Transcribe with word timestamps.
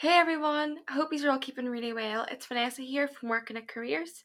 Hey 0.00 0.18
everyone, 0.18 0.78
I 0.88 0.94
hope 0.94 1.10
you're 1.12 1.30
all 1.30 1.38
keeping 1.38 1.66
really 1.66 1.92
well. 1.92 2.24
It's 2.30 2.46
Vanessa 2.46 2.80
here 2.80 3.06
from 3.06 3.28
Working 3.28 3.58
at 3.58 3.68
Careers. 3.68 4.24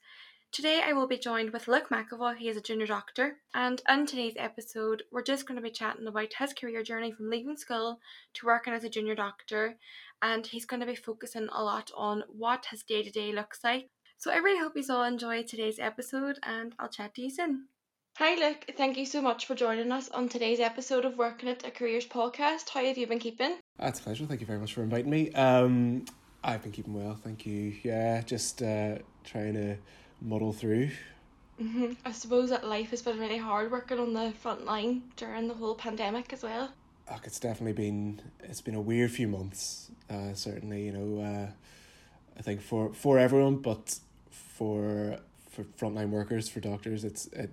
Today 0.53 0.81
I 0.81 0.93
will 0.93 1.05
be 1.05 1.17
joined 1.17 1.51
with 1.51 1.67
Luke 1.67 1.89
McEvoy, 1.89 2.37
he 2.37 2.47
is 2.47 2.55
a 2.55 2.61
junior 2.61 2.87
doctor, 2.87 3.39
and 3.53 3.81
in 3.89 4.05
today's 4.05 4.35
episode 4.37 5.03
we're 5.11 5.21
just 5.21 5.45
going 5.45 5.57
to 5.57 5.61
be 5.61 5.69
chatting 5.69 6.07
about 6.07 6.31
his 6.39 6.53
career 6.53 6.81
journey 6.81 7.11
from 7.11 7.29
leaving 7.29 7.57
school 7.57 7.99
to 8.35 8.45
working 8.45 8.71
as 8.73 8.85
a 8.85 8.89
junior 8.89 9.15
doctor, 9.15 9.75
and 10.21 10.47
he's 10.47 10.65
going 10.65 10.79
to 10.79 10.85
be 10.85 10.95
focusing 10.95 11.49
a 11.51 11.61
lot 11.61 11.91
on 11.97 12.23
what 12.29 12.67
his 12.67 12.81
day 12.83 13.03
to 13.03 13.11
day 13.11 13.33
looks 13.33 13.59
like. 13.61 13.89
So 14.17 14.31
I 14.31 14.37
really 14.37 14.61
hope 14.61 14.77
you 14.77 14.85
all 14.89 15.03
enjoy 15.03 15.43
today's 15.43 15.77
episode, 15.77 16.39
and 16.43 16.73
I'll 16.79 16.87
chat 16.87 17.15
to 17.15 17.21
you 17.21 17.29
soon. 17.29 17.67
Hi 18.17 18.35
Luke, 18.35 18.65
thank 18.77 18.95
you 18.95 19.05
so 19.05 19.21
much 19.21 19.45
for 19.45 19.55
joining 19.55 19.91
us 19.91 20.07
on 20.07 20.29
today's 20.29 20.61
episode 20.61 21.03
of 21.03 21.17
Working 21.17 21.49
at 21.49 21.67
a 21.67 21.71
Careers 21.71 22.07
podcast. 22.07 22.69
How 22.69 22.81
have 22.85 22.97
you 22.97 23.07
been 23.07 23.19
keeping? 23.19 23.57
That's 23.79 23.99
a 23.99 24.03
pleasure. 24.03 24.25
Thank 24.25 24.41
you 24.41 24.47
very 24.47 24.59
much 24.59 24.73
for 24.73 24.83
inviting 24.83 25.09
me. 25.09 25.31
Um, 25.33 26.05
I've 26.43 26.61
been 26.61 26.71
keeping 26.71 26.93
well, 26.93 27.15
thank 27.15 27.45
you. 27.45 27.75
Yeah, 27.83 28.21
just 28.21 28.61
uh, 28.61 28.99
trying 29.23 29.53
to 29.55 29.77
muddle 30.21 30.53
through. 30.53 30.91
hmm 31.57 31.93
I 32.05 32.11
suppose 32.11 32.49
that 32.49 32.65
life 32.65 32.91
has 32.91 33.01
been 33.01 33.19
really 33.19 33.37
hard 33.37 33.71
working 33.71 33.99
on 33.99 34.13
the 34.13 34.31
front 34.39 34.65
line 34.65 35.03
during 35.17 35.47
the 35.47 35.53
whole 35.53 35.75
pandemic 35.75 36.31
as 36.33 36.43
well. 36.43 36.71
Look, 37.11 37.25
it's 37.27 37.39
definitely 37.39 37.73
been 37.73 38.21
it's 38.43 38.61
been 38.61 38.75
a 38.75 38.81
weird 38.81 39.11
few 39.11 39.27
months. 39.27 39.91
Uh, 40.09 40.33
certainly, 40.33 40.85
you 40.85 40.91
know, 40.91 41.21
uh, 41.21 41.47
I 42.37 42.41
think 42.41 42.61
for 42.61 42.93
for 42.93 43.19
everyone, 43.19 43.57
but 43.57 43.99
for 44.29 45.17
for 45.49 45.63
frontline 45.63 46.09
workers, 46.09 46.49
for 46.49 46.59
doctors, 46.59 47.03
it's 47.03 47.27
it. 47.27 47.51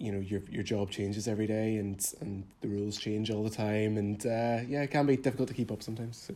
You 0.00 0.12
know, 0.12 0.20
your 0.20 0.42
your 0.48 0.62
job 0.62 0.90
changes 0.90 1.28
every 1.28 1.46
day, 1.46 1.76
and 1.76 2.04
and 2.20 2.44
the 2.60 2.68
rules 2.68 2.96
change 2.96 3.30
all 3.30 3.44
the 3.44 3.50
time, 3.50 3.96
and 3.98 4.24
uh, 4.24 4.60
yeah, 4.66 4.82
it 4.82 4.90
can 4.90 5.06
be 5.06 5.16
difficult 5.16 5.48
to 5.48 5.54
keep 5.54 5.70
up 5.70 5.82
sometimes. 5.82 6.16
So. 6.16 6.34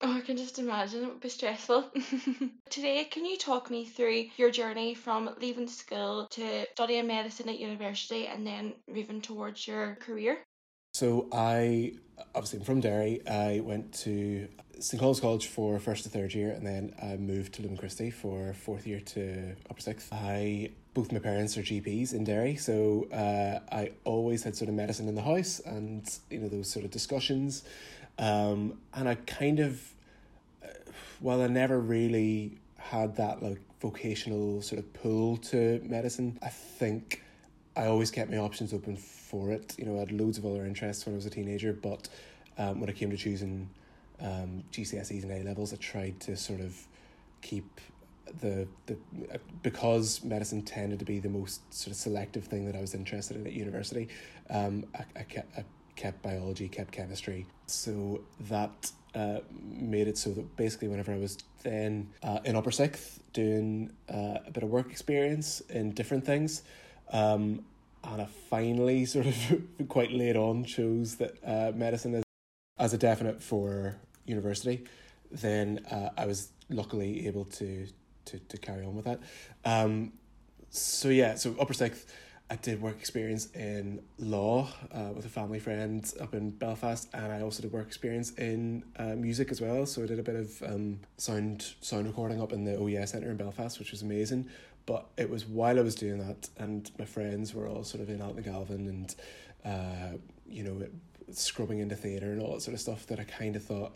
Oh, 0.00 0.12
I 0.12 0.20
can 0.20 0.36
just 0.36 0.58
imagine 0.58 1.04
it 1.04 1.06
would 1.06 1.20
be 1.20 1.28
stressful. 1.28 1.90
Today, 2.70 3.04
can 3.04 3.24
you 3.24 3.38
talk 3.38 3.70
me 3.70 3.86
through 3.86 4.26
your 4.36 4.50
journey 4.50 4.94
from 4.94 5.30
leaving 5.40 5.68
school 5.68 6.26
to 6.32 6.66
studying 6.72 7.06
medicine 7.06 7.48
at 7.48 7.58
university 7.58 8.26
and 8.26 8.46
then 8.46 8.74
moving 8.86 9.22
towards 9.22 9.66
your 9.66 9.96
career? 10.00 10.38
So 10.94 11.28
I 11.32 11.94
obviously 12.34 12.60
I'm 12.60 12.64
from 12.64 12.80
Derry. 12.80 13.26
I 13.26 13.60
went 13.60 13.92
to 14.04 14.48
St 14.78 15.00
Paul's 15.00 15.20
College 15.20 15.48
for 15.48 15.78
first 15.78 16.04
to 16.04 16.08
third 16.08 16.34
year, 16.34 16.50
and 16.50 16.66
then 16.66 16.94
I 17.02 17.16
moved 17.16 17.54
to 17.54 17.62
Lumen 17.62 17.76
Christi 17.76 18.10
for 18.10 18.52
fourth 18.52 18.86
year 18.86 19.00
to 19.00 19.56
upper 19.70 19.80
sixth. 19.80 20.12
I 20.12 20.70
both 20.94 21.10
my 21.10 21.18
parents 21.18 21.58
are 21.58 21.62
GPs 21.62 22.14
in 22.14 22.22
Derry, 22.24 22.54
so 22.54 23.08
uh, 23.12 23.58
I 23.74 23.90
always 24.04 24.44
had 24.44 24.54
sort 24.54 24.68
of 24.68 24.74
medicine 24.76 25.08
in 25.08 25.16
the 25.16 25.22
house, 25.22 25.60
and 25.60 26.08
you 26.30 26.38
know 26.38 26.48
those 26.48 26.70
sort 26.70 26.84
of 26.84 26.92
discussions, 26.92 27.64
um, 28.18 28.78
and 28.94 29.08
I 29.08 29.16
kind 29.16 29.58
of, 29.58 29.82
uh, 30.64 30.68
well, 31.20 31.42
I 31.42 31.48
never 31.48 31.80
really 31.80 32.58
had 32.76 33.16
that 33.16 33.42
like 33.42 33.58
vocational 33.80 34.62
sort 34.62 34.78
of 34.78 34.92
pull 34.94 35.36
to 35.38 35.80
medicine. 35.84 36.38
I 36.42 36.48
think 36.48 37.22
I 37.76 37.86
always 37.86 38.12
kept 38.12 38.30
my 38.30 38.38
options 38.38 38.72
open 38.72 38.96
for 38.96 39.50
it. 39.50 39.74
You 39.76 39.86
know, 39.86 39.96
I 39.96 40.00
had 40.00 40.12
loads 40.12 40.38
of 40.38 40.46
other 40.46 40.64
interests 40.64 41.04
when 41.06 41.14
I 41.14 41.16
was 41.16 41.26
a 41.26 41.30
teenager, 41.30 41.72
but 41.72 42.08
um, 42.56 42.80
when 42.80 42.88
it 42.88 42.94
came 42.94 43.10
to 43.10 43.16
choosing 43.16 43.68
um, 44.20 44.62
GCSEs 44.72 45.24
and 45.24 45.32
A 45.32 45.42
levels, 45.42 45.72
I 45.72 45.76
tried 45.76 46.20
to 46.20 46.36
sort 46.36 46.60
of 46.60 46.76
keep 47.42 47.80
the 48.40 48.66
the 48.86 48.96
because 49.62 50.24
medicine 50.24 50.62
tended 50.62 50.98
to 50.98 51.04
be 51.04 51.18
the 51.18 51.28
most 51.28 51.72
sort 51.72 51.92
of 51.92 51.96
selective 51.96 52.44
thing 52.44 52.66
that 52.66 52.76
I 52.76 52.80
was 52.80 52.94
interested 52.94 53.36
in 53.36 53.46
at 53.46 53.52
university. 53.52 54.08
Um, 54.50 54.86
I, 54.94 55.20
I 55.20 55.22
kept 55.24 55.58
I 55.58 55.64
kept 55.96 56.22
biology, 56.22 56.68
kept 56.68 56.92
chemistry, 56.92 57.46
so 57.66 58.22
that 58.48 58.90
uh, 59.14 59.38
made 59.62 60.08
it 60.08 60.18
so 60.18 60.30
that 60.30 60.56
basically 60.56 60.88
whenever 60.88 61.12
I 61.12 61.18
was 61.18 61.38
then 61.62 62.10
uh, 62.22 62.40
in 62.44 62.56
upper 62.56 62.70
sixth 62.70 63.20
doing 63.32 63.90
uh, 64.12 64.38
a 64.46 64.50
bit 64.52 64.62
of 64.62 64.70
work 64.70 64.90
experience 64.90 65.60
in 65.70 65.92
different 65.92 66.24
things. 66.24 66.62
Um, 67.10 67.64
and 68.02 68.22
I 68.22 68.26
finally 68.50 69.04
sort 69.06 69.26
of 69.26 69.88
quite 69.88 70.12
late 70.12 70.36
on 70.36 70.64
chose 70.64 71.16
that 71.16 71.36
uh, 71.44 71.72
medicine 71.74 72.14
as, 72.16 72.24
as 72.78 72.92
a 72.94 72.98
definite 72.98 73.42
for 73.42 73.96
university. 74.26 74.84
Then 75.30 75.84
uh, 75.90 76.10
I 76.16 76.26
was 76.26 76.50
luckily 76.68 77.26
able 77.26 77.44
to, 77.46 77.86
to, 78.26 78.38
to 78.38 78.56
carry 78.56 78.84
on 78.84 78.94
with 78.94 79.04
that. 79.04 79.20
Um, 79.64 80.12
so 80.70 81.08
yeah, 81.08 81.34
so 81.36 81.54
upper 81.60 81.74
sixth, 81.74 82.12
I 82.50 82.56
did 82.56 82.82
work 82.82 82.98
experience 82.98 83.48
in 83.54 84.02
law 84.18 84.68
uh, 84.92 85.12
with 85.14 85.24
a 85.24 85.28
family 85.28 85.58
friend 85.58 86.04
up 86.20 86.34
in 86.34 86.50
Belfast, 86.50 87.08
and 87.14 87.32
I 87.32 87.40
also 87.40 87.62
did 87.62 87.72
work 87.72 87.86
experience 87.86 88.32
in 88.32 88.84
uh, 88.98 89.14
music 89.14 89.50
as 89.50 89.60
well. 89.60 89.86
So 89.86 90.02
I 90.02 90.06
did 90.06 90.18
a 90.18 90.22
bit 90.22 90.36
of 90.36 90.62
um, 90.62 91.00
sound 91.16 91.74
sound 91.80 92.06
recording 92.06 92.42
up 92.42 92.52
in 92.52 92.64
the 92.64 92.76
OES 92.76 93.10
Centre 93.10 93.30
in 93.30 93.36
Belfast, 93.36 93.78
which 93.78 93.92
was 93.92 94.02
amazing. 94.02 94.48
But 94.86 95.06
it 95.16 95.30
was 95.30 95.46
while 95.46 95.78
I 95.78 95.82
was 95.82 95.94
doing 95.94 96.18
that, 96.18 96.50
and 96.58 96.90
my 96.98 97.06
friends 97.06 97.54
were 97.54 97.66
all 97.66 97.84
sort 97.84 98.02
of 98.02 98.10
in 98.10 98.18
Altnagalvin 98.18 98.88
and, 98.88 99.14
uh, 99.64 100.18
you 100.46 100.62
know, 100.62 100.86
scrubbing 101.32 101.78
into 101.78 101.96
theatre 101.96 102.30
and 102.30 102.42
all 102.42 102.52
that 102.52 102.60
sort 102.60 102.74
of 102.74 102.80
stuff, 102.80 103.06
that 103.06 103.18
I 103.18 103.24
kind 103.24 103.56
of 103.56 103.64
thought, 103.64 103.94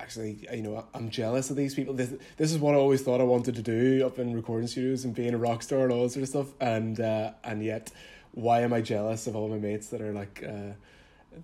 actually, 0.00 0.48
you 0.52 0.62
know, 0.62 0.84
I'm 0.94 1.10
jealous 1.10 1.50
of 1.50 1.56
these 1.56 1.74
people. 1.74 1.94
This 1.94 2.14
this 2.36 2.52
is 2.52 2.58
what 2.58 2.74
I 2.74 2.78
always 2.78 3.02
thought 3.02 3.20
I 3.20 3.24
wanted 3.24 3.54
to 3.56 3.62
do 3.62 4.06
up 4.06 4.18
in 4.18 4.34
recording 4.34 4.66
studios 4.66 5.04
and 5.04 5.14
being 5.14 5.34
a 5.34 5.38
rock 5.38 5.62
star 5.62 5.82
and 5.84 5.92
all 5.92 6.04
that 6.04 6.10
sort 6.10 6.22
of 6.22 6.28
stuff. 6.28 6.48
And 6.60 7.00
uh, 7.00 7.32
and 7.44 7.62
yet, 7.62 7.90
why 8.32 8.60
am 8.62 8.72
I 8.72 8.80
jealous 8.80 9.26
of 9.26 9.36
all 9.36 9.48
my 9.48 9.58
mates 9.58 9.88
that 9.88 10.00
are 10.00 10.12
like, 10.12 10.44
uh, 10.46 10.72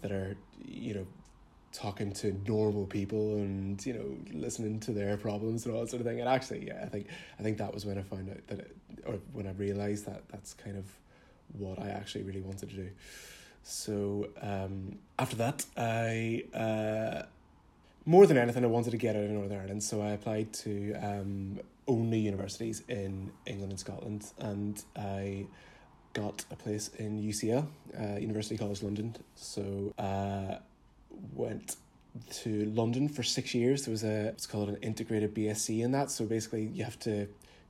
that 0.02 0.12
are 0.12 0.36
you 0.64 0.94
know, 0.94 1.06
talking 1.72 2.12
to 2.12 2.32
normal 2.48 2.86
people 2.86 3.36
and 3.36 3.84
you 3.84 3.92
know 3.92 4.38
listening 4.38 4.80
to 4.80 4.92
their 4.92 5.16
problems 5.16 5.66
and 5.66 5.74
all 5.74 5.82
that 5.82 5.90
sort 5.90 6.00
of 6.00 6.06
thing. 6.06 6.20
And 6.20 6.28
actually, 6.28 6.66
yeah, 6.66 6.80
I 6.82 6.86
think 6.86 7.06
I 7.38 7.42
think 7.42 7.58
that 7.58 7.72
was 7.72 7.84
when 7.84 7.98
I 7.98 8.02
found 8.02 8.30
out 8.30 8.46
that, 8.48 8.58
it, 8.60 8.76
or 9.04 9.14
when 9.32 9.46
I 9.46 9.52
realized 9.52 10.06
that 10.06 10.28
that's 10.28 10.54
kind 10.54 10.76
of 10.76 10.84
what 11.58 11.78
I 11.78 11.88
actually 11.88 12.24
really 12.24 12.40
wanted 12.40 12.70
to 12.70 12.76
do. 12.76 12.88
So 13.62 14.28
um, 14.40 14.98
after 15.18 15.36
that, 15.36 15.64
I 15.76 16.44
uh, 16.54 17.26
more 18.06 18.26
than 18.26 18.38
anything, 18.38 18.64
I 18.64 18.68
wanted 18.68 18.92
to 18.92 18.96
get 18.96 19.16
out 19.16 19.24
of 19.24 19.30
Northern 19.30 19.58
Ireland, 19.58 19.82
so 19.82 20.00
I 20.00 20.10
applied 20.10 20.52
to 20.54 20.94
um, 20.94 21.60
only 21.88 22.20
universities 22.20 22.82
in 22.88 23.32
England 23.46 23.72
and 23.72 23.80
Scotland, 23.80 24.26
and 24.38 24.82
I 24.96 25.46
got 26.12 26.44
a 26.50 26.56
place 26.56 26.88
in 26.98 27.20
UCL, 27.20 27.66
uh, 28.00 28.18
University 28.18 28.56
College 28.56 28.82
London. 28.82 29.14
So 29.34 29.92
uh, 29.98 30.58
went 31.34 31.76
to 32.30 32.64
London 32.66 33.08
for 33.08 33.22
six 33.22 33.54
years. 33.54 33.84
There 33.84 33.92
was 33.92 34.04
a 34.04 34.28
it's 34.28 34.46
called 34.46 34.68
an 34.68 34.76
integrated 34.76 35.34
BSc 35.34 35.82
in 35.82 35.92
that. 35.92 36.10
So 36.10 36.24
basically, 36.24 36.70
you 36.72 36.84
have 36.84 36.98
to 37.00 37.28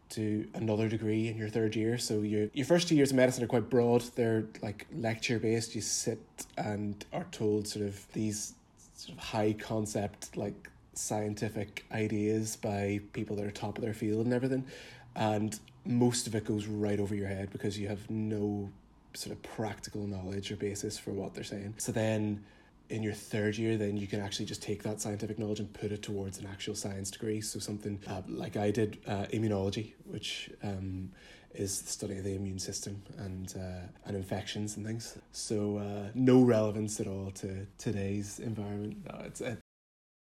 do 0.08 0.46
another 0.54 0.88
degree 0.88 1.28
in 1.28 1.36
your 1.36 1.48
third 1.48 1.74
year. 1.74 1.98
So 1.98 2.20
your 2.20 2.48
your 2.54 2.66
first 2.66 2.88
two 2.88 2.94
years 2.94 3.10
of 3.10 3.16
medicine 3.16 3.42
are 3.42 3.48
quite 3.48 3.68
broad. 3.68 4.02
They're 4.14 4.44
like 4.62 4.86
lecture 4.94 5.38
based. 5.38 5.74
You 5.74 5.80
sit 5.80 6.20
and 6.56 7.04
are 7.12 7.26
told 7.32 7.66
sort 7.66 7.86
of 7.86 8.06
these 8.12 8.54
sort 9.06 9.18
of 9.18 9.24
high 9.24 9.52
concept 9.52 10.36
like 10.36 10.70
scientific 10.94 11.84
ideas 11.92 12.56
by 12.56 13.00
people 13.12 13.36
that 13.36 13.44
are 13.44 13.50
top 13.50 13.78
of 13.78 13.84
their 13.84 13.94
field 13.94 14.24
and 14.26 14.34
everything, 14.34 14.64
and 15.14 15.58
most 15.84 16.26
of 16.26 16.34
it 16.34 16.44
goes 16.44 16.66
right 16.66 16.98
over 16.98 17.14
your 17.14 17.28
head 17.28 17.50
because 17.50 17.78
you 17.78 17.88
have 17.88 18.10
no 18.10 18.68
sort 19.14 19.34
of 19.34 19.42
practical 19.42 20.06
knowledge 20.06 20.50
or 20.50 20.56
basis 20.56 20.98
for 20.98 21.12
what 21.12 21.34
they're 21.34 21.44
saying. 21.44 21.74
So 21.78 21.92
then 21.92 22.44
in 22.88 23.02
your 23.02 23.14
third 23.14 23.56
year, 23.56 23.76
then 23.76 23.96
you 23.96 24.06
can 24.06 24.20
actually 24.20 24.46
just 24.46 24.62
take 24.62 24.82
that 24.82 25.00
scientific 25.00 25.38
knowledge 25.38 25.60
and 25.60 25.72
put 25.72 25.92
it 25.92 26.02
towards 26.02 26.38
an 26.38 26.46
actual 26.46 26.74
science 26.74 27.10
degree. 27.10 27.40
So 27.40 27.58
something 27.58 27.98
uh, 28.06 28.22
like 28.28 28.56
I 28.56 28.70
did 28.70 28.98
uh, 29.06 29.26
immunology, 29.32 29.92
which 30.04 30.50
um, 30.62 31.10
is 31.56 31.82
the 31.82 31.90
study 31.90 32.18
of 32.18 32.24
the 32.24 32.34
immune 32.34 32.58
system 32.58 33.02
and 33.18 33.54
uh, 33.56 33.86
and 34.06 34.16
infections 34.16 34.76
and 34.76 34.86
things. 34.86 35.18
So 35.32 35.78
uh, 35.78 36.10
no 36.14 36.42
relevance 36.42 37.00
at 37.00 37.06
all 37.06 37.30
to 37.36 37.66
today's 37.78 38.38
environment. 38.38 38.98
No, 39.06 39.20
it's 39.24 39.40
it, 39.40 39.58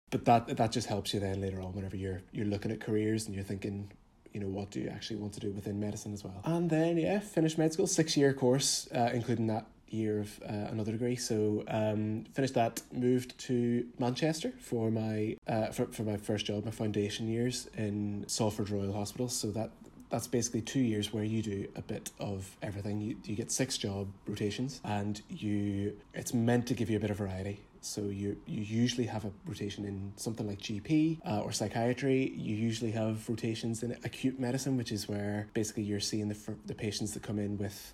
but 0.10 0.26
that 0.26 0.58
that 0.58 0.72
just 0.72 0.88
helps 0.88 1.14
you 1.14 1.20
then 1.20 1.42
later 1.42 1.62
on 1.62 1.74
whenever 1.74 1.98
you're 1.98 2.22
you're 2.32 2.46
looking 2.46 2.72
at 2.72 2.80
careers 2.80 3.26
and 3.26 3.36
you're 3.36 3.44
thinking 3.44 3.92
you 4.34 4.40
know 4.40 4.48
what 4.48 4.72
do 4.72 4.80
you 4.80 4.90
actually 4.90 5.18
want 5.18 5.34
to 5.34 5.40
do 5.42 5.52
within 5.52 5.78
medicine 5.78 6.14
as 6.14 6.24
well 6.24 6.42
and 6.46 6.70
then 6.70 6.96
yeah 6.96 7.20
finished 7.20 7.58
med 7.58 7.74
school 7.74 7.86
six 7.86 8.16
year 8.16 8.34
course 8.34 8.88
uh, 8.96 9.10
including 9.14 9.48
that 9.48 9.66
year 9.94 10.20
of 10.20 10.42
uh, 10.44 10.54
another 10.72 10.92
degree. 10.92 11.16
So 11.16 11.64
um, 11.68 12.26
finished 12.34 12.54
that, 12.56 12.82
moved 12.92 13.38
to 13.40 13.86
Manchester 14.00 14.54
for 14.60 14.90
my 14.90 15.38
uh, 15.48 15.68
for, 15.68 15.86
for 15.88 16.04
my 16.04 16.18
first 16.18 16.46
job, 16.46 16.66
my 16.66 16.72
foundation 16.72 17.28
years 17.28 17.68
in 17.78 18.26
Salford 18.28 18.70
Royal 18.70 18.94
Hospital. 18.94 19.30
So 19.30 19.52
that 19.52 19.72
that's 20.12 20.28
basically 20.28 20.62
two 20.62 20.82
years 20.82 21.12
where 21.14 21.24
you 21.24 21.42
do 21.42 21.68
a 21.76 21.82
bit 21.82 22.12
of 22.20 22.56
everything. 22.62 23.02
You 23.02 23.16
you 23.24 23.36
get 23.36 23.52
six 23.52 23.78
job 23.78 24.08
rotations, 24.28 24.82
and 24.84 25.22
you 25.30 25.98
it's 26.14 26.34
meant 26.34 26.68
to 26.68 26.74
give 26.74 26.90
you 26.90 26.98
a 26.98 27.00
bit 27.00 27.10
of 27.10 27.18
variety. 27.18 27.62
So 27.80 28.02
you 28.02 28.38
you 28.46 28.62
usually 28.62 29.08
have 29.08 29.26
a 29.26 29.32
rotation 29.48 29.86
in 29.86 30.14
something 30.18 30.48
like 30.48 30.60
GP 30.60 31.20
uh, 31.26 31.42
or 31.42 31.52
psychiatry. 31.52 32.32
You 32.36 32.56
usually 32.56 32.92
have 32.92 33.28
rotations 33.28 33.82
in 33.82 33.98
acute 34.04 34.40
medicine, 34.40 34.78
which 34.78 34.92
is 34.92 35.08
where 35.08 35.48
basically 35.54 35.84
you're 35.84 36.00
seeing 36.00 36.28
the 36.28 36.38
the 36.66 36.76
patients 36.76 37.14
that 37.14 37.24
come 37.24 37.40
in 37.40 37.58
with 37.58 37.94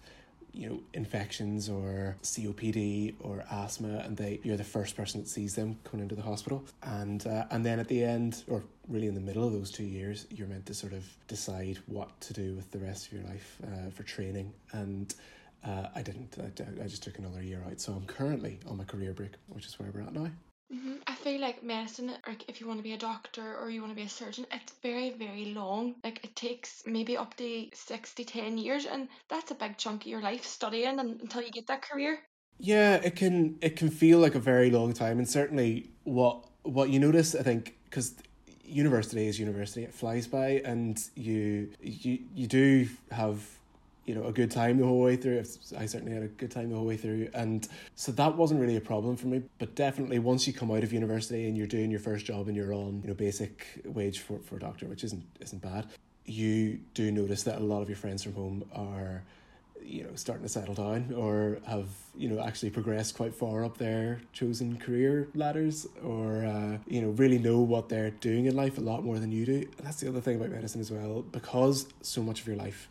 you 0.58 0.70
know 0.70 0.80
infections 0.94 1.70
or 1.70 2.18
COPD 2.24 3.16
or 3.20 3.44
asthma, 3.52 4.00
and 4.00 4.18
they 4.18 4.40
you're 4.44 4.58
the 4.58 4.64
first 4.64 4.96
person 4.98 5.22
that 5.22 5.28
sees 5.28 5.56
them 5.56 5.78
coming 5.84 6.04
into 6.04 6.16
the 6.16 6.22
hospital, 6.22 6.66
and 6.84 7.26
uh, 7.28 7.46
and 7.52 7.66
then 7.66 7.80
at 7.80 7.88
the 7.88 8.04
end 8.04 8.44
or 8.48 8.64
really 8.88 9.08
in 9.08 9.16
the 9.16 9.22
middle 9.22 9.46
of 9.46 9.54
those 9.54 9.72
two 9.72 9.84
years, 9.84 10.26
you're 10.30 10.48
meant 10.48 10.66
to 10.66 10.74
sort 10.74 10.94
of 10.94 11.04
decide 11.28 11.78
what 11.86 12.20
to 12.22 12.34
do 12.34 12.56
with 12.56 12.72
the 12.72 12.80
rest 12.80 13.08
of 13.08 13.14
your 13.14 13.24
life 13.24 13.58
uh, 13.64 13.90
for 13.92 14.04
training 14.04 14.52
and. 14.74 15.14
Uh, 15.66 15.88
I 15.96 16.04
didn't. 16.04 16.38
I, 16.40 16.84
I 16.84 16.88
just 16.88 17.02
took 17.02 17.18
another 17.18 17.42
year 17.42 17.62
out, 17.68 17.82
so 17.82 17.92
I'm 17.92 18.06
currently 18.06 18.60
on 18.70 18.78
my 18.78 18.84
career 18.84 19.12
break, 19.12 19.32
which 19.48 19.66
is 19.66 19.78
where 19.80 19.90
we're 19.92 20.02
at 20.02 20.14
now. 20.14 20.30
Mm-hmm. 20.74 20.96
I 21.08 21.16
feel 21.16 21.40
like 21.40 21.64
medicine, 21.64 22.12
like 22.28 22.50
if 22.50 22.60
you 22.60 22.68
want 22.68 22.80
to 22.80 22.84
be 22.84 22.94
a 22.94 22.98
doctor 22.98 23.58
or 23.58 23.70
you 23.70 23.82
want 23.82 23.92
to 23.92 23.96
be 23.96 24.06
a 24.06 24.10
surgeon, 24.10 24.46
it's 24.52 24.74
very, 24.84 25.12
very 25.12 25.46
long. 25.46 25.96
Like 26.04 26.24
it 26.24 26.36
takes 26.36 26.84
maybe 26.86 27.16
up 27.16 27.38
to 27.38 27.68
60, 27.74 28.24
10 28.26 28.58
years, 28.58 28.86
and 28.86 29.08
that's 29.30 29.52
a 29.52 29.56
big 29.56 29.78
chunk 29.78 30.02
of 30.02 30.08
your 30.08 30.22
life 30.22 30.44
studying 30.46 31.00
and, 31.00 31.22
until 31.22 31.42
you 31.42 31.52
get 31.52 31.68
that 31.68 31.82
career. 31.82 32.20
Yeah, 32.60 32.96
it 32.96 33.16
can 33.16 33.58
it 33.62 33.76
can 33.76 33.90
feel 33.90 34.20
like 34.20 34.36
a 34.36 34.40
very 34.40 34.72
long 34.72 34.94
time, 34.94 35.20
and 35.20 35.30
certainly 35.30 35.92
what 36.04 36.44
what 36.64 36.90
you 36.90 37.00
notice, 37.00 37.36
I 37.36 37.44
think, 37.44 37.78
because 37.86 38.16
university 38.66 39.28
is 39.28 39.40
university, 39.40 39.84
it 39.84 39.94
flies 39.94 40.28
by, 40.28 40.62
and 40.66 41.00
you 41.16 41.70
you 41.80 42.20
you 42.34 42.48
do 42.48 42.90
have 43.12 43.48
you 44.08 44.16
know 44.16 44.24
a 44.24 44.32
good 44.32 44.50
time 44.50 44.78
the 44.78 44.86
whole 44.86 45.02
way 45.02 45.18
through. 45.18 45.44
I 45.78 45.86
certainly 45.86 46.14
had 46.14 46.24
a 46.24 46.28
good 46.30 46.50
time 46.50 46.70
the 46.70 46.78
whole 46.78 46.86
way 46.86 46.98
through, 46.98 47.30
and 47.34 47.68
so 47.96 48.12
that 48.14 48.36
wasn't 48.38 48.62
really 48.62 48.78
a 48.78 48.82
problem 48.82 49.18
for 49.18 49.28
me. 49.28 49.44
But 49.60 49.76
definitely, 49.76 50.18
once 50.18 50.48
you 50.48 50.54
come 50.54 50.72
out 50.72 50.84
of 50.84 50.94
university 50.94 51.48
and 51.48 51.58
you're 51.58 51.68
doing 51.68 51.92
your 51.92 52.00
first 52.00 52.26
job 52.26 52.48
and 52.48 52.56
you're 52.56 52.74
on 52.74 53.02
you 53.02 53.10
know 53.10 53.14
basic 53.14 53.68
wage 53.86 54.20
for 54.20 54.40
for 54.40 54.56
a 54.56 54.60
doctor, 54.60 54.88
which 54.88 55.04
isn't 55.04 55.26
isn't 55.42 55.62
bad, 55.62 55.88
you 56.26 56.80
do 56.94 57.12
notice 57.12 57.44
that 57.44 57.60
a 57.60 57.64
lot 57.64 57.82
of 57.82 57.90
your 57.90 57.98
friends 57.98 58.24
from 58.24 58.34
home 58.34 58.64
are 58.74 59.24
you 59.84 60.04
know 60.04 60.10
starting 60.16 60.44
to 60.44 60.50
settle 60.50 60.74
down 60.74 61.14
or 61.16 61.60
have 61.66 61.88
you 62.16 62.28
know 62.30 62.42
actually 62.42 62.70
progressed 62.70 63.16
quite 63.16 63.34
far 63.34 63.64
up 63.64 63.78
their 63.78 64.20
chosen 64.34 64.78
career 64.78 65.30
ladders 65.34 65.88
or 66.04 66.46
uh, 66.46 66.78
you 66.88 67.02
know 67.02 67.10
really 67.12 67.38
know 67.38 67.60
what 67.60 67.88
they're 67.88 68.10
doing 68.10 68.46
in 68.46 68.56
life 68.56 68.78
a 68.78 68.82
lot 68.82 69.04
more 69.04 69.20
than 69.20 69.32
you 69.32 69.46
do 69.46 69.60
and 69.78 69.86
that's 69.88 70.02
the 70.02 70.10
other 70.10 70.20
thing 70.20 70.36
about 70.36 70.50
medicine 70.50 70.82
as 70.82 70.92
well 70.92 71.22
because 71.22 71.88
so 72.02 72.22
much 72.22 72.42
of 72.42 72.48
your 72.48 72.58
life 72.58 72.90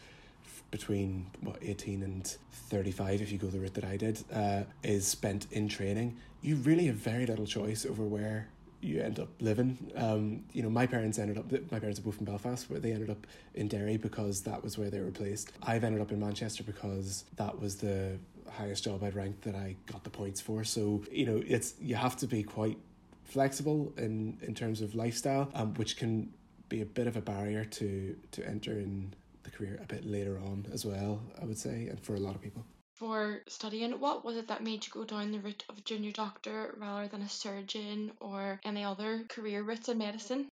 between 0.71 1.27
what 1.41 1.59
18 1.63 2.03
and 2.03 2.37
35 2.51 3.23
if 3.23 3.33
you 3.33 3.39
go 3.39 3.47
the 3.47 3.61
route 3.61 3.75
that 3.75 3.85
I 3.85 3.97
did 3.97 4.23
uh, 4.33 4.63
is 4.83 5.07
spent 5.07 5.47
in 5.51 5.69
training. 5.69 6.17
You 6.43 6.57
really 6.57 6.87
have 6.87 6.97
very 6.97 7.27
little 7.27 7.47
choice 7.47 7.87
over 7.87 8.03
where 8.03 8.49
you 8.81 9.01
end 9.01 9.19
up 9.19 9.29
living. 9.41 9.79
Um, 9.97 10.45
you 10.53 10.63
know 10.63 10.71
my 10.71 10.87
parents 10.87 11.19
ended 11.19 11.39
up 11.39 11.51
my 11.73 11.79
parents 11.79 11.99
are 11.99 12.03
both 12.03 12.17
from 12.17 12.27
Belfast 12.27 12.67
but 12.71 12.83
they 12.83 12.93
ended 12.93 13.11
up 13.11 13.27
in 13.55 13.69
Derry 13.69 13.97
because 13.97 14.43
that 14.43 14.63
was 14.63 14.77
where 14.79 14.91
they 14.91 15.01
were 15.01 15.11
placed. 15.11 15.53
I've 15.63 15.85
ended 15.85 16.01
up 16.01 16.13
in 16.13 16.21
Manchester 16.21 16.63
because 16.63 17.25
that 17.37 17.59
was 17.61 17.77
the 17.77 18.19
highest 18.51 18.85
job 18.85 19.03
I'd 19.03 19.15
ranked 19.15 19.43
that 19.43 19.55
I 19.55 19.77
got 19.91 20.05
the 20.05 20.11
points 20.11 20.41
for. 20.41 20.65
So 20.65 21.03
you 21.11 21.27
know 21.27 21.43
it's 21.47 21.75
you 21.81 21.95
have 21.95 22.17
to 22.19 22.27
be 22.27 22.43
quite 22.43 22.79
flexible 23.25 23.93
in 23.97 24.39
in 24.43 24.55
terms 24.55 24.81
of 24.81 24.95
lifestyle 24.95 25.51
um, 25.55 25.75
which 25.75 25.97
can 25.97 26.33
be 26.69 26.81
a 26.83 26.87
bit 26.87 27.07
of 27.07 27.17
a 27.17 27.21
barrier 27.21 27.65
to 27.65 28.17
to 28.33 28.47
enter 28.47 28.73
in 28.73 29.15
the 29.47 29.57
career 29.57 29.79
a 29.83 29.87
bit 29.87 30.05
later 30.05 30.39
on 30.39 30.67
as 30.73 30.85
well, 30.85 31.23
I 31.41 31.45
would 31.45 31.59
say, 31.59 31.87
and 31.87 31.99
for 32.01 32.15
a 32.15 32.21
lot 32.21 32.35
of 32.35 32.43
people. 32.43 32.65
For 32.95 33.43
studying, 33.49 33.93
what 34.01 34.25
was 34.25 34.37
it 34.37 34.49
that 34.49 34.63
made 34.63 34.87
you 34.87 34.93
go 34.93 35.05
down 35.05 35.33
the 35.33 35.39
route 35.39 35.65
of 35.69 35.79
a 35.79 35.83
junior 35.83 36.13
doctor 36.13 36.75
rather 36.79 37.09
than 37.09 37.23
a 37.23 37.29
surgeon 37.29 38.13
or 38.21 38.61
any 38.65 38.85
other 38.85 39.25
career 39.29 39.63
routes 39.63 39.89
in 39.89 39.99
medicine? 39.99 40.49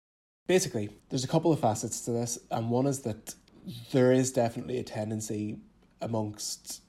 Basically, 0.46 0.90
there's 1.08 1.24
a 1.24 1.28
couple 1.28 1.52
of 1.52 1.60
facets 1.60 2.00
to 2.02 2.10
this, 2.10 2.38
and 2.50 2.68
one 2.68 2.86
is 2.86 3.00
that 3.00 3.34
there 3.92 4.12
is 4.12 4.32
definitely 4.32 4.78
a 4.78 4.82
tendency 4.82 5.58
amongst 6.00 6.82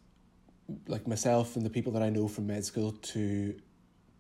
like 0.88 1.08
myself 1.08 1.56
and 1.56 1.66
the 1.66 1.70
people 1.70 1.92
that 1.94 2.02
I 2.02 2.10
know 2.10 2.28
from 2.28 2.48
med 2.48 2.66
school 2.66 2.94
to 2.94 3.56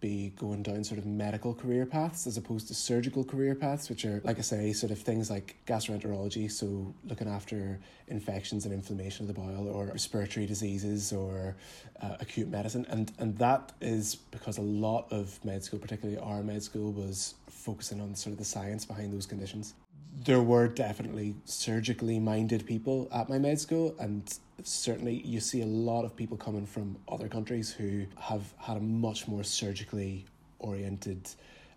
be 0.03 0.33
going 0.35 0.61
down 0.61 0.83
sort 0.83 0.99
of 0.99 1.05
medical 1.05 1.53
career 1.53 1.85
paths 1.85 2.27
as 2.27 2.35
opposed 2.35 2.67
to 2.67 2.73
surgical 2.73 3.23
career 3.23 3.55
paths, 3.55 3.89
which 3.89 4.03
are, 4.03 4.21
like 4.25 4.37
I 4.37 4.41
say, 4.41 4.73
sort 4.73 4.91
of 4.91 4.99
things 4.99 5.29
like 5.29 5.55
gastroenterology, 5.65 6.51
so 6.51 6.93
looking 7.05 7.29
after 7.29 7.79
infections 8.09 8.65
and 8.65 8.73
inflammation 8.73 9.23
of 9.23 9.33
the 9.33 9.39
bowel, 9.41 9.69
or 9.69 9.85
respiratory 9.85 10.45
diseases, 10.45 11.13
or 11.13 11.55
uh, 12.01 12.17
acute 12.19 12.49
medicine. 12.49 12.85
And, 12.89 13.13
and 13.17 13.37
that 13.37 13.71
is 13.79 14.15
because 14.15 14.57
a 14.57 14.61
lot 14.61 15.07
of 15.09 15.39
med 15.45 15.63
school, 15.63 15.79
particularly 15.79 16.19
our 16.19 16.43
med 16.43 16.61
school, 16.61 16.91
was 16.91 17.35
focusing 17.47 18.01
on 18.01 18.13
sort 18.13 18.33
of 18.33 18.39
the 18.39 18.45
science 18.45 18.83
behind 18.83 19.13
those 19.13 19.25
conditions 19.25 19.73
there 20.21 20.41
were 20.41 20.67
definitely 20.67 21.35
surgically 21.45 22.19
minded 22.19 22.65
people 22.65 23.07
at 23.11 23.29
my 23.29 23.37
med 23.37 23.59
school, 23.59 23.95
and 23.99 24.37
certainly 24.63 25.21
you 25.25 25.39
see 25.39 25.61
a 25.61 25.65
lot 25.65 26.05
of 26.05 26.15
people 26.15 26.37
coming 26.37 26.65
from 26.65 26.95
other 27.07 27.27
countries 27.27 27.71
who 27.71 28.05
have 28.17 28.53
had 28.57 28.77
a 28.77 28.79
much 28.79 29.27
more 29.27 29.43
surgically 29.43 30.25
oriented 30.59 31.29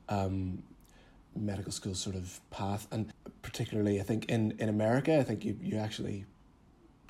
um, 0.09 0.63
medical 1.35 1.73
school 1.73 1.95
sort 1.95 2.17
of 2.17 2.41
path. 2.51 2.87
And 2.93 3.13
particularly, 3.43 4.01
I 4.01 4.03
think 4.03 4.27
in, 4.27 4.55
in 4.59 4.69
America, 4.69 5.19
I 5.19 5.23
think 5.23 5.45
you, 5.45 5.57
you 5.63 5.79
actually 5.79 6.25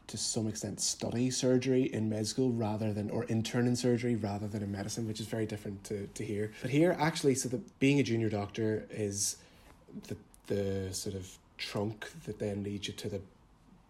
to 0.07 0.17
some 0.17 0.47
extent 0.47 0.81
study 0.81 1.31
surgery 1.31 1.83
in 1.93 2.09
med 2.09 2.27
school 2.27 2.53
rather 2.53 2.93
than 2.93 3.11
or 3.11 3.25
intern 3.25 3.67
in 3.67 3.75
surgery 3.75 4.15
rather 4.15 4.47
than 4.47 4.63
in 4.63 4.71
medicine 4.71 5.05
which 5.07 5.19
is 5.19 5.27
very 5.27 5.47
different 5.47 5.83
to, 5.83 6.07
to 6.15 6.25
here 6.25 6.53
but 6.63 6.71
here 6.71 6.97
actually 7.01 7.35
so 7.35 7.49
that 7.49 7.79
being 7.81 7.99
a 7.99 8.05
junior 8.05 8.29
doctor 8.29 8.87
is 8.91 9.37
the 10.07 10.17
the 10.47 10.93
sort 10.93 11.15
of 11.15 11.39
trunk 11.59 12.09
that 12.25 12.39
then 12.39 12.63
leads 12.63 12.89
you 12.89 12.95
to 12.95 13.09
the 13.09 13.21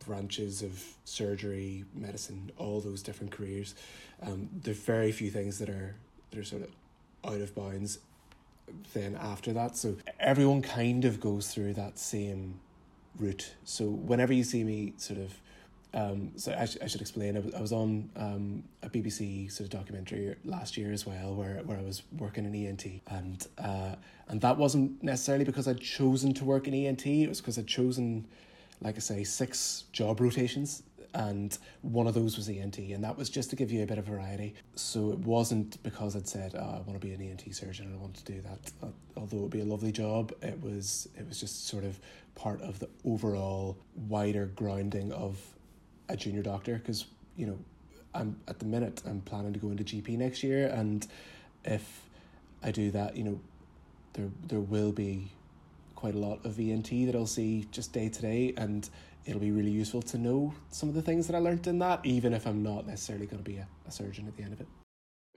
branches 0.06 0.62
of 0.62 0.82
surgery, 1.04 1.84
medicine, 1.94 2.50
all 2.58 2.80
those 2.80 3.02
different 3.02 3.32
careers. 3.32 3.74
Um, 4.22 4.48
there's 4.62 4.78
very 4.78 5.12
few 5.12 5.30
things 5.30 5.58
that 5.58 5.68
are 5.68 5.96
that 6.30 6.38
are 6.38 6.44
sort 6.44 6.62
of 6.62 6.70
out 7.24 7.40
of 7.40 7.54
bounds. 7.54 7.98
Then 8.94 9.16
after 9.16 9.52
that, 9.52 9.76
so 9.76 9.96
everyone 10.18 10.62
kind 10.62 11.04
of 11.04 11.20
goes 11.20 11.52
through 11.52 11.74
that 11.74 11.98
same 11.98 12.60
route. 13.18 13.54
So 13.64 13.86
whenever 13.86 14.32
you 14.32 14.44
see 14.44 14.64
me 14.64 14.94
sort 14.96 15.20
of 15.20 15.40
um, 15.96 16.32
so 16.36 16.54
I, 16.56 16.66
sh- 16.66 16.76
I 16.82 16.86
should 16.86 17.00
explain. 17.00 17.38
I 17.38 17.40
was, 17.40 17.54
I 17.54 17.60
was 17.60 17.72
on 17.72 18.10
um, 18.16 18.62
a 18.82 18.90
BBC 18.90 19.50
sort 19.50 19.64
of 19.64 19.70
documentary 19.70 20.36
last 20.44 20.76
year 20.76 20.92
as 20.92 21.06
well, 21.06 21.34
where, 21.34 21.62
where 21.64 21.78
I 21.78 21.82
was 21.82 22.02
working 22.18 22.44
in 22.44 22.54
ENT, 22.54 23.00
and 23.08 23.46
uh, 23.56 23.94
and 24.28 24.40
that 24.42 24.58
wasn't 24.58 25.02
necessarily 25.02 25.44
because 25.44 25.66
I'd 25.66 25.80
chosen 25.80 26.34
to 26.34 26.44
work 26.44 26.68
in 26.68 26.74
ENT. 26.74 27.06
It 27.06 27.28
was 27.30 27.40
because 27.40 27.58
I'd 27.58 27.66
chosen, 27.66 28.26
like 28.82 28.96
I 28.96 28.98
say, 28.98 29.24
six 29.24 29.84
job 29.92 30.20
rotations, 30.20 30.82
and 31.14 31.56
one 31.80 32.06
of 32.06 32.12
those 32.12 32.36
was 32.36 32.50
ENT, 32.50 32.76
and 32.78 33.02
that 33.02 33.16
was 33.16 33.30
just 33.30 33.48
to 33.50 33.56
give 33.56 33.72
you 33.72 33.82
a 33.82 33.86
bit 33.86 33.96
of 33.96 34.04
variety. 34.04 34.54
So 34.74 35.12
it 35.12 35.18
wasn't 35.20 35.82
because 35.82 36.14
I'd 36.14 36.28
said 36.28 36.56
oh, 36.56 36.60
I 36.60 36.80
want 36.80 36.92
to 36.92 37.06
be 37.06 37.14
an 37.14 37.22
ENT 37.22 37.54
surgeon 37.54 37.86
and 37.86 37.94
I 37.94 37.98
want 37.98 38.16
to 38.16 38.24
do 38.30 38.42
that. 38.42 38.72
Uh, 38.82 38.88
although 39.16 39.38
it 39.38 39.40
would 39.40 39.50
be 39.50 39.60
a 39.60 39.64
lovely 39.64 39.92
job, 39.92 40.34
it 40.42 40.60
was 40.62 41.08
it 41.16 41.26
was 41.26 41.40
just 41.40 41.68
sort 41.68 41.84
of 41.84 41.98
part 42.34 42.60
of 42.60 42.80
the 42.80 42.88
overall 43.06 43.78
wider 43.94 44.44
grounding 44.54 45.10
of 45.10 45.40
a 46.08 46.16
junior 46.16 46.42
doctor 46.42 46.74
because 46.76 47.06
you 47.36 47.46
know 47.46 47.58
I'm 48.16 48.40
at 48.48 48.58
the 48.58 48.64
minute 48.64 49.02
I'm 49.06 49.20
planning 49.20 49.52
to 49.52 49.58
go 49.58 49.70
into 49.70 49.84
GP 49.84 50.16
next 50.18 50.42
year, 50.42 50.68
and 50.68 51.06
if 51.64 52.08
I 52.62 52.70
do 52.70 52.90
that, 52.92 53.16
you 53.16 53.24
know, 53.24 53.40
there 54.14 54.28
there 54.48 54.60
will 54.60 54.92
be 54.92 55.30
quite 55.94 56.14
a 56.14 56.18
lot 56.18 56.44
of 56.44 56.58
ENT 56.58 56.88
that 57.06 57.14
I'll 57.14 57.26
see 57.26 57.66
just 57.70 57.92
day 57.92 58.08
to 58.08 58.22
day, 58.22 58.54
and 58.56 58.88
it'll 59.24 59.40
be 59.40 59.50
really 59.50 59.70
useful 59.70 60.02
to 60.02 60.18
know 60.18 60.54
some 60.70 60.88
of 60.88 60.94
the 60.94 61.02
things 61.02 61.26
that 61.26 61.36
I 61.36 61.38
learned 61.38 61.66
in 61.66 61.78
that, 61.80 62.04
even 62.04 62.32
if 62.32 62.46
I'm 62.46 62.62
not 62.62 62.86
necessarily 62.86 63.26
going 63.26 63.42
to 63.42 63.50
be 63.50 63.58
a, 63.58 63.66
a 63.86 63.90
surgeon 63.90 64.26
at 64.26 64.36
the 64.36 64.42
end 64.42 64.52
of 64.52 64.60
it. 64.60 64.68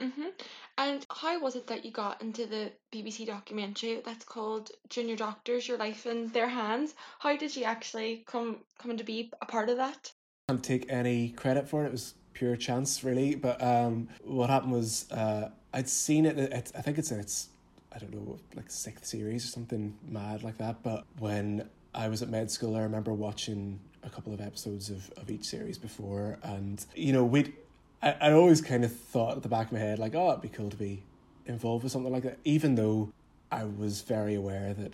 Mm-hmm. 0.01 0.29
And 0.77 1.05
how 1.11 1.41
was 1.41 1.57
it 1.57 1.67
that 1.67 1.83
you 1.83 1.91
got 1.91 2.21
into 2.21 2.45
the 2.45 2.71
BBC 2.93 3.25
documentary 3.25 4.01
that's 4.05 4.23
called 4.23 4.71
Junior 4.87 5.17
Doctors: 5.17 5.67
Your 5.67 5.77
Life 5.77 6.05
in 6.05 6.29
Their 6.29 6.47
Hands? 6.47 6.93
How 7.19 7.35
did 7.35 7.53
you 7.55 7.65
actually 7.65 8.23
come 8.25 8.59
come 8.77 8.95
to 8.95 9.03
be 9.03 9.31
a 9.41 9.45
part 9.45 9.69
of 9.69 9.77
that? 9.77 10.13
Can't 10.49 10.63
take 10.63 10.91
any 10.91 11.29
credit 11.29 11.69
for 11.69 11.83
it. 11.83 11.87
It 11.87 11.91
was 11.91 12.15
pure 12.33 12.55
chance, 12.55 13.03
really. 13.03 13.35
But 13.35 13.61
um, 13.61 14.09
what 14.23 14.49
happened 14.49 14.71
was 14.71 15.09
uh, 15.11 15.49
I'd 15.73 15.87
seen 15.87 16.25
it, 16.25 16.39
it. 16.39 16.71
I 16.75 16.81
think 16.81 16.97
it's 16.97 17.11
its, 17.11 17.49
I 17.93 17.99
don't 17.99 18.11
know, 18.11 18.39
like 18.55 18.71
sixth 18.71 19.05
series 19.05 19.45
or 19.45 19.49
something 19.49 19.95
mad 20.07 20.41
like 20.41 20.57
that. 20.57 20.81
But 20.81 21.05
when 21.19 21.69
I 21.93 22.07
was 22.07 22.23
at 22.23 22.29
med 22.29 22.49
school, 22.49 22.75
I 22.75 22.81
remember 22.81 23.13
watching 23.13 23.79
a 24.01 24.09
couple 24.09 24.33
of 24.33 24.41
episodes 24.41 24.89
of, 24.89 25.11
of 25.17 25.29
each 25.29 25.45
series 25.45 25.77
before, 25.77 26.39
and 26.41 26.83
you 26.95 27.13
know, 27.13 27.23
we'd. 27.23 27.53
I, 28.01 28.15
I 28.21 28.31
always 28.31 28.61
kind 28.61 28.83
of 28.83 28.95
thought 28.95 29.35
at 29.37 29.43
the 29.43 29.49
back 29.49 29.67
of 29.67 29.73
my 29.73 29.79
head, 29.79 29.99
like, 29.99 30.15
oh, 30.15 30.29
it'd 30.29 30.41
be 30.41 30.49
cool 30.49 30.69
to 30.69 30.77
be 30.77 31.03
involved 31.45 31.83
with 31.83 31.91
something 31.91 32.11
like 32.11 32.23
that, 32.23 32.39
even 32.43 32.75
though 32.75 33.11
I 33.51 33.65
was 33.65 34.01
very 34.01 34.33
aware 34.33 34.73
that 34.73 34.93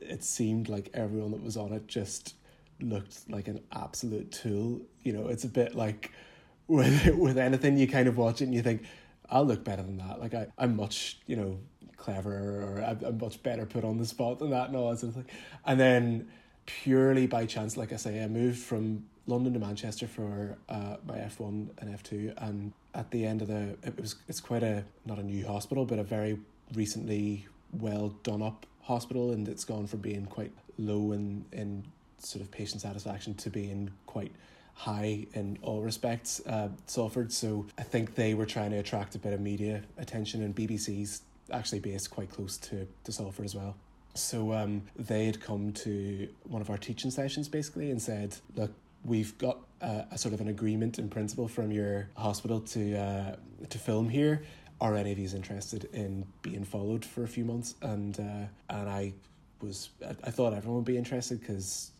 it 0.00 0.22
seemed 0.22 0.68
like 0.68 0.88
everyone 0.94 1.32
that 1.32 1.42
was 1.42 1.56
on 1.56 1.72
it 1.72 1.88
just 1.88 2.34
looked 2.80 3.30
like 3.30 3.48
an 3.48 3.60
absolute 3.72 4.32
tool. 4.32 4.80
You 5.02 5.12
know, 5.12 5.28
it's 5.28 5.44
a 5.44 5.48
bit 5.48 5.74
like 5.74 6.12
with 6.68 7.14
with 7.14 7.38
anything 7.38 7.76
you 7.76 7.86
kind 7.86 8.08
of 8.08 8.16
watch 8.16 8.40
it 8.40 8.44
and 8.44 8.54
you 8.54 8.62
think, 8.62 8.84
I'll 9.30 9.44
look 9.44 9.64
better 9.64 9.82
than 9.82 9.98
that. 9.98 10.20
Like 10.20 10.34
I, 10.34 10.46
I'm 10.58 10.76
much, 10.76 11.18
you 11.26 11.36
know, 11.36 11.58
cleverer 11.96 12.62
or 12.62 12.82
I'm, 12.82 13.00
I'm 13.04 13.18
much 13.18 13.42
better 13.42 13.66
put 13.66 13.84
on 13.84 13.98
the 13.98 14.06
spot 14.06 14.38
than 14.38 14.50
that 14.50 14.68
and 14.68 14.76
all 14.76 14.90
that 14.90 14.98
sort 14.98 15.10
of 15.10 15.24
thing. 15.24 15.34
And 15.66 15.78
then 15.78 16.28
purely 16.66 17.26
by 17.26 17.46
chance, 17.46 17.76
like 17.76 17.92
I 17.92 17.96
say, 17.96 18.22
I 18.22 18.28
moved 18.28 18.58
from 18.58 19.04
London 19.26 19.52
to 19.54 19.58
Manchester 19.58 20.06
for 20.06 20.56
uh, 20.68 20.96
my 21.06 21.18
F 21.18 21.40
one 21.40 21.70
and 21.78 21.92
F 21.92 22.02
two, 22.02 22.32
and 22.38 22.72
at 22.94 23.10
the 23.10 23.24
end 23.24 23.42
of 23.42 23.48
the 23.48 23.76
it 23.82 23.98
was 23.98 24.16
it's 24.28 24.40
quite 24.40 24.62
a 24.62 24.84
not 25.06 25.18
a 25.18 25.22
new 25.22 25.46
hospital, 25.46 25.86
but 25.86 25.98
a 25.98 26.04
very 26.04 26.38
recently 26.74 27.46
well 27.72 28.10
done 28.22 28.42
up 28.42 28.66
hospital, 28.82 29.32
and 29.32 29.48
it's 29.48 29.64
gone 29.64 29.86
from 29.86 30.00
being 30.00 30.26
quite 30.26 30.52
low 30.78 31.12
in 31.12 31.44
in 31.52 31.84
sort 32.18 32.42
of 32.42 32.50
patient 32.50 32.82
satisfaction 32.82 33.34
to 33.34 33.50
being 33.50 33.90
quite 34.06 34.32
high 34.74 35.26
in 35.34 35.58
all 35.62 35.82
respects, 35.82 36.40
uh, 36.46 36.68
Salford. 36.86 37.32
So 37.32 37.66
I 37.78 37.82
think 37.82 38.14
they 38.14 38.34
were 38.34 38.46
trying 38.46 38.70
to 38.70 38.78
attract 38.78 39.14
a 39.14 39.18
bit 39.18 39.32
of 39.32 39.40
media 39.40 39.82
attention, 39.98 40.42
and 40.42 40.54
BBC's 40.54 41.22
actually 41.52 41.80
based 41.80 42.10
quite 42.10 42.30
close 42.30 42.56
to, 42.58 42.86
to 43.04 43.12
Salford 43.12 43.44
as 43.44 43.54
well. 43.54 43.76
So 44.14 44.52
um, 44.52 44.82
they 44.96 45.26
had 45.26 45.40
come 45.40 45.72
to 45.72 46.28
one 46.44 46.62
of 46.62 46.70
our 46.70 46.78
teaching 46.78 47.10
sessions 47.10 47.48
basically 47.48 47.90
and 47.90 48.00
said, 48.00 48.36
look, 48.54 48.72
we've 49.04 49.36
got 49.38 49.58
a, 49.80 50.06
a 50.12 50.18
sort 50.18 50.34
of 50.34 50.40
an 50.40 50.48
agreement 50.48 50.98
in 50.98 51.08
principle 51.08 51.48
from 51.48 51.70
your 51.70 52.08
hospital 52.16 52.60
to 52.60 52.96
uh, 52.96 53.36
to 53.68 53.78
film 53.78 54.08
here. 54.08 54.42
Are 54.80 54.96
any 54.96 55.12
of 55.12 55.18
you 55.18 55.28
interested 55.34 55.88
in 55.92 56.26
being 56.42 56.64
followed 56.64 57.04
for 57.04 57.24
a 57.24 57.28
few 57.28 57.44
months? 57.44 57.74
And 57.82 58.18
uh, 58.18 58.74
and 58.74 58.88
I 58.88 59.12
was 59.60 59.90
I, 60.04 60.10
I 60.24 60.30
thought 60.30 60.52
everyone 60.52 60.76
would 60.76 60.84
be 60.84 60.96
interested 60.96 61.40
because 61.40 61.90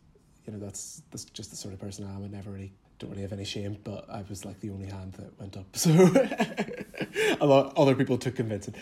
you 0.46 0.52
know 0.52 0.58
that's 0.58 1.02
that's 1.10 1.24
just 1.26 1.50
the 1.50 1.56
sort 1.56 1.74
of 1.74 1.80
person 1.80 2.06
I 2.06 2.14
am. 2.14 2.24
I 2.24 2.28
never 2.28 2.50
really 2.50 2.72
don't 2.98 3.10
really 3.10 3.22
have 3.22 3.32
any 3.32 3.44
shame, 3.44 3.76
but 3.84 4.08
I 4.08 4.22
was 4.28 4.44
like 4.44 4.60
the 4.60 4.70
only 4.70 4.86
hand 4.86 5.14
that 5.14 5.38
went 5.38 5.56
up. 5.56 5.66
So 5.76 5.90
a 7.40 7.46
lot 7.46 7.72
other 7.76 7.94
people 7.94 8.18
took 8.18 8.36
convincing. 8.36 8.74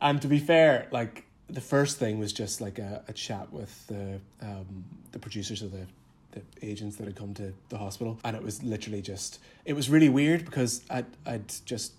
And 0.00 0.20
to 0.22 0.28
be 0.28 0.38
fair, 0.38 0.88
like 0.90 1.26
the 1.48 1.60
first 1.60 1.98
thing 1.98 2.18
was 2.18 2.32
just 2.32 2.60
like 2.60 2.78
a, 2.78 3.04
a 3.08 3.12
chat 3.12 3.52
with 3.52 3.86
the 3.88 4.20
um 4.40 4.84
the 5.12 5.18
producers 5.18 5.62
of 5.62 5.72
the 5.72 5.86
the 6.32 6.42
agents 6.62 6.96
that 6.96 7.06
had 7.06 7.16
come 7.16 7.34
to 7.34 7.52
the 7.70 7.78
hospital 7.78 8.18
and 8.22 8.36
it 8.36 8.42
was 8.42 8.62
literally 8.62 9.02
just 9.02 9.40
it 9.64 9.72
was 9.72 9.90
really 9.90 10.08
weird 10.08 10.44
because 10.44 10.82
I'd 10.88 11.06
I'd 11.26 11.52
just 11.64 11.92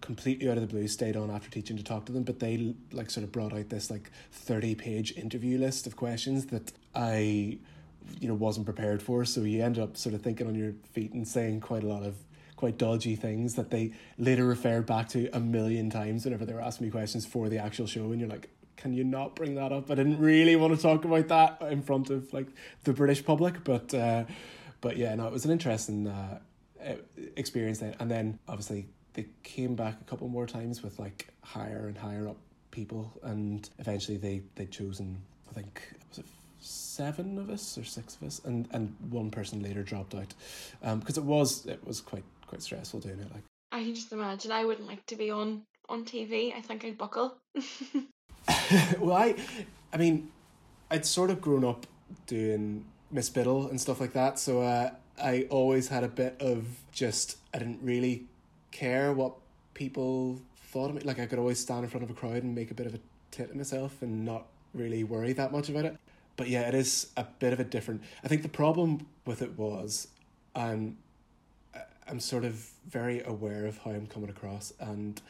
completely 0.00 0.48
out 0.50 0.56
of 0.56 0.62
the 0.62 0.66
blue 0.66 0.88
stayed 0.88 1.16
on 1.16 1.30
after 1.30 1.50
teaching 1.50 1.76
to 1.76 1.82
talk 1.82 2.06
to 2.06 2.12
them 2.12 2.22
but 2.22 2.40
they 2.40 2.74
like 2.92 3.10
sort 3.10 3.24
of 3.24 3.32
brought 3.32 3.52
out 3.52 3.68
this 3.68 3.90
like 3.90 4.10
30 4.32 4.74
page 4.74 5.16
interview 5.16 5.58
list 5.58 5.86
of 5.86 5.96
questions 5.96 6.46
that 6.46 6.72
I 6.94 7.58
you 8.20 8.28
know 8.28 8.34
wasn't 8.34 8.66
prepared 8.66 9.02
for. 9.02 9.24
So 9.24 9.42
you 9.42 9.62
end 9.62 9.78
up 9.78 9.96
sort 9.96 10.14
of 10.14 10.22
thinking 10.22 10.46
on 10.46 10.54
your 10.54 10.72
feet 10.92 11.12
and 11.12 11.26
saying 11.26 11.60
quite 11.60 11.82
a 11.82 11.86
lot 11.86 12.02
of 12.02 12.16
quite 12.56 12.78
dodgy 12.78 13.16
things 13.16 13.54
that 13.54 13.70
they 13.70 13.92
later 14.16 14.44
referred 14.44 14.86
back 14.86 15.08
to 15.08 15.28
a 15.32 15.40
million 15.40 15.90
times 15.90 16.24
whenever 16.24 16.44
they 16.44 16.54
were 16.54 16.60
asking 16.60 16.86
me 16.86 16.90
questions 16.90 17.26
for 17.26 17.48
the 17.48 17.58
actual 17.58 17.86
show. 17.86 18.10
And 18.12 18.20
you're 18.20 18.28
like 18.28 18.50
can 18.76 18.92
you 18.92 19.04
not 19.04 19.34
bring 19.36 19.54
that 19.54 19.72
up? 19.72 19.90
I 19.90 19.94
didn't 19.94 20.18
really 20.18 20.56
want 20.56 20.74
to 20.74 20.82
talk 20.82 21.04
about 21.04 21.28
that 21.28 21.62
in 21.70 21.80
front 21.80 22.10
of 22.10 22.32
like 22.32 22.48
the 22.82 22.92
british 22.92 23.24
public. 23.24 23.64
But 23.64 23.92
uh 23.94 24.24
but 24.80 24.96
yeah 24.96 25.14
no 25.14 25.26
it 25.26 25.32
was 25.32 25.44
an 25.44 25.50
interesting 25.50 26.06
uh 26.06 26.40
experience 27.36 27.78
then. 27.78 27.94
And 27.98 28.10
then 28.10 28.38
obviously 28.48 28.88
they 29.14 29.26
came 29.42 29.74
back 29.74 30.00
a 30.00 30.04
couple 30.04 30.28
more 30.28 30.46
times 30.46 30.82
with 30.82 30.98
like 30.98 31.28
higher 31.42 31.86
and 31.86 31.96
higher 31.96 32.28
up 32.28 32.36
people. 32.70 33.12
And 33.22 33.68
eventually 33.78 34.16
they 34.16 34.42
they'd 34.54 34.70
chosen 34.70 35.22
i 35.50 35.52
think 35.52 35.80
was 36.08 36.18
it 36.18 36.26
seven 36.64 37.38
of 37.38 37.50
us 37.50 37.76
or 37.76 37.84
six 37.84 38.16
of 38.16 38.26
us 38.26 38.40
and 38.44 38.68
and 38.72 38.94
one 39.10 39.30
person 39.30 39.62
later 39.62 39.82
dropped 39.82 40.14
out. 40.14 40.34
Um 40.82 41.00
because 41.00 41.18
it 41.18 41.24
was 41.24 41.66
it 41.66 41.86
was 41.86 42.00
quite 42.00 42.24
quite 42.46 42.62
stressful 42.62 43.00
doing 43.00 43.20
it 43.20 43.32
like. 43.32 43.44
I 43.72 43.82
can 43.82 43.94
just 43.94 44.12
imagine. 44.12 44.52
I 44.52 44.64
wouldn't 44.64 44.86
like 44.88 45.04
to 45.06 45.16
be 45.16 45.30
on 45.30 45.62
on 45.88 46.04
TV. 46.04 46.54
I 46.54 46.60
think 46.60 46.84
I'd 46.84 46.98
buckle. 46.98 47.36
well 48.98 49.16
i 49.16 49.34
i 49.92 49.96
mean 49.96 50.30
i'd 50.90 51.06
sort 51.06 51.30
of 51.30 51.40
grown 51.40 51.64
up 51.64 51.86
doing 52.26 52.84
miss 53.10 53.30
biddle 53.30 53.68
and 53.68 53.80
stuff 53.80 54.00
like 54.00 54.12
that 54.12 54.38
so 54.38 54.60
uh 54.60 54.90
i 55.22 55.46
always 55.50 55.88
had 55.88 56.04
a 56.04 56.08
bit 56.08 56.36
of 56.40 56.66
just 56.92 57.38
i 57.54 57.58
didn't 57.58 57.80
really 57.82 58.26
care 58.70 59.12
what 59.12 59.34
people 59.74 60.40
thought 60.56 60.90
of 60.90 60.96
me. 60.96 61.02
Like 61.02 61.18
i 61.18 61.26
could 61.26 61.38
always 61.38 61.58
stand 61.58 61.84
in 61.84 61.90
front 61.90 62.04
of 62.04 62.10
a 62.10 62.14
crowd 62.14 62.42
and 62.42 62.54
make 62.54 62.70
a 62.70 62.74
bit 62.74 62.86
of 62.86 62.94
a 62.94 63.00
tit 63.30 63.50
of 63.50 63.56
myself 63.56 64.02
and 64.02 64.24
not 64.24 64.46
really 64.74 65.04
worry 65.04 65.32
that 65.32 65.52
much 65.52 65.68
about 65.68 65.84
it 65.84 65.96
but 66.36 66.48
yeah 66.48 66.62
it 66.62 66.74
is 66.74 67.10
a 67.16 67.24
bit 67.38 67.52
of 67.52 67.60
a 67.60 67.64
different 67.64 68.02
i 68.24 68.28
think 68.28 68.42
the 68.42 68.48
problem 68.48 69.06
with 69.26 69.42
it 69.42 69.56
was 69.58 70.08
um, 70.54 70.96
i'm 71.74 71.82
i'm 72.08 72.20
sort 72.20 72.44
of 72.44 72.70
very 72.88 73.22
aware 73.24 73.66
of 73.66 73.78
how 73.78 73.90
i'm 73.90 74.06
coming 74.06 74.30
across 74.30 74.72
and 74.80 75.20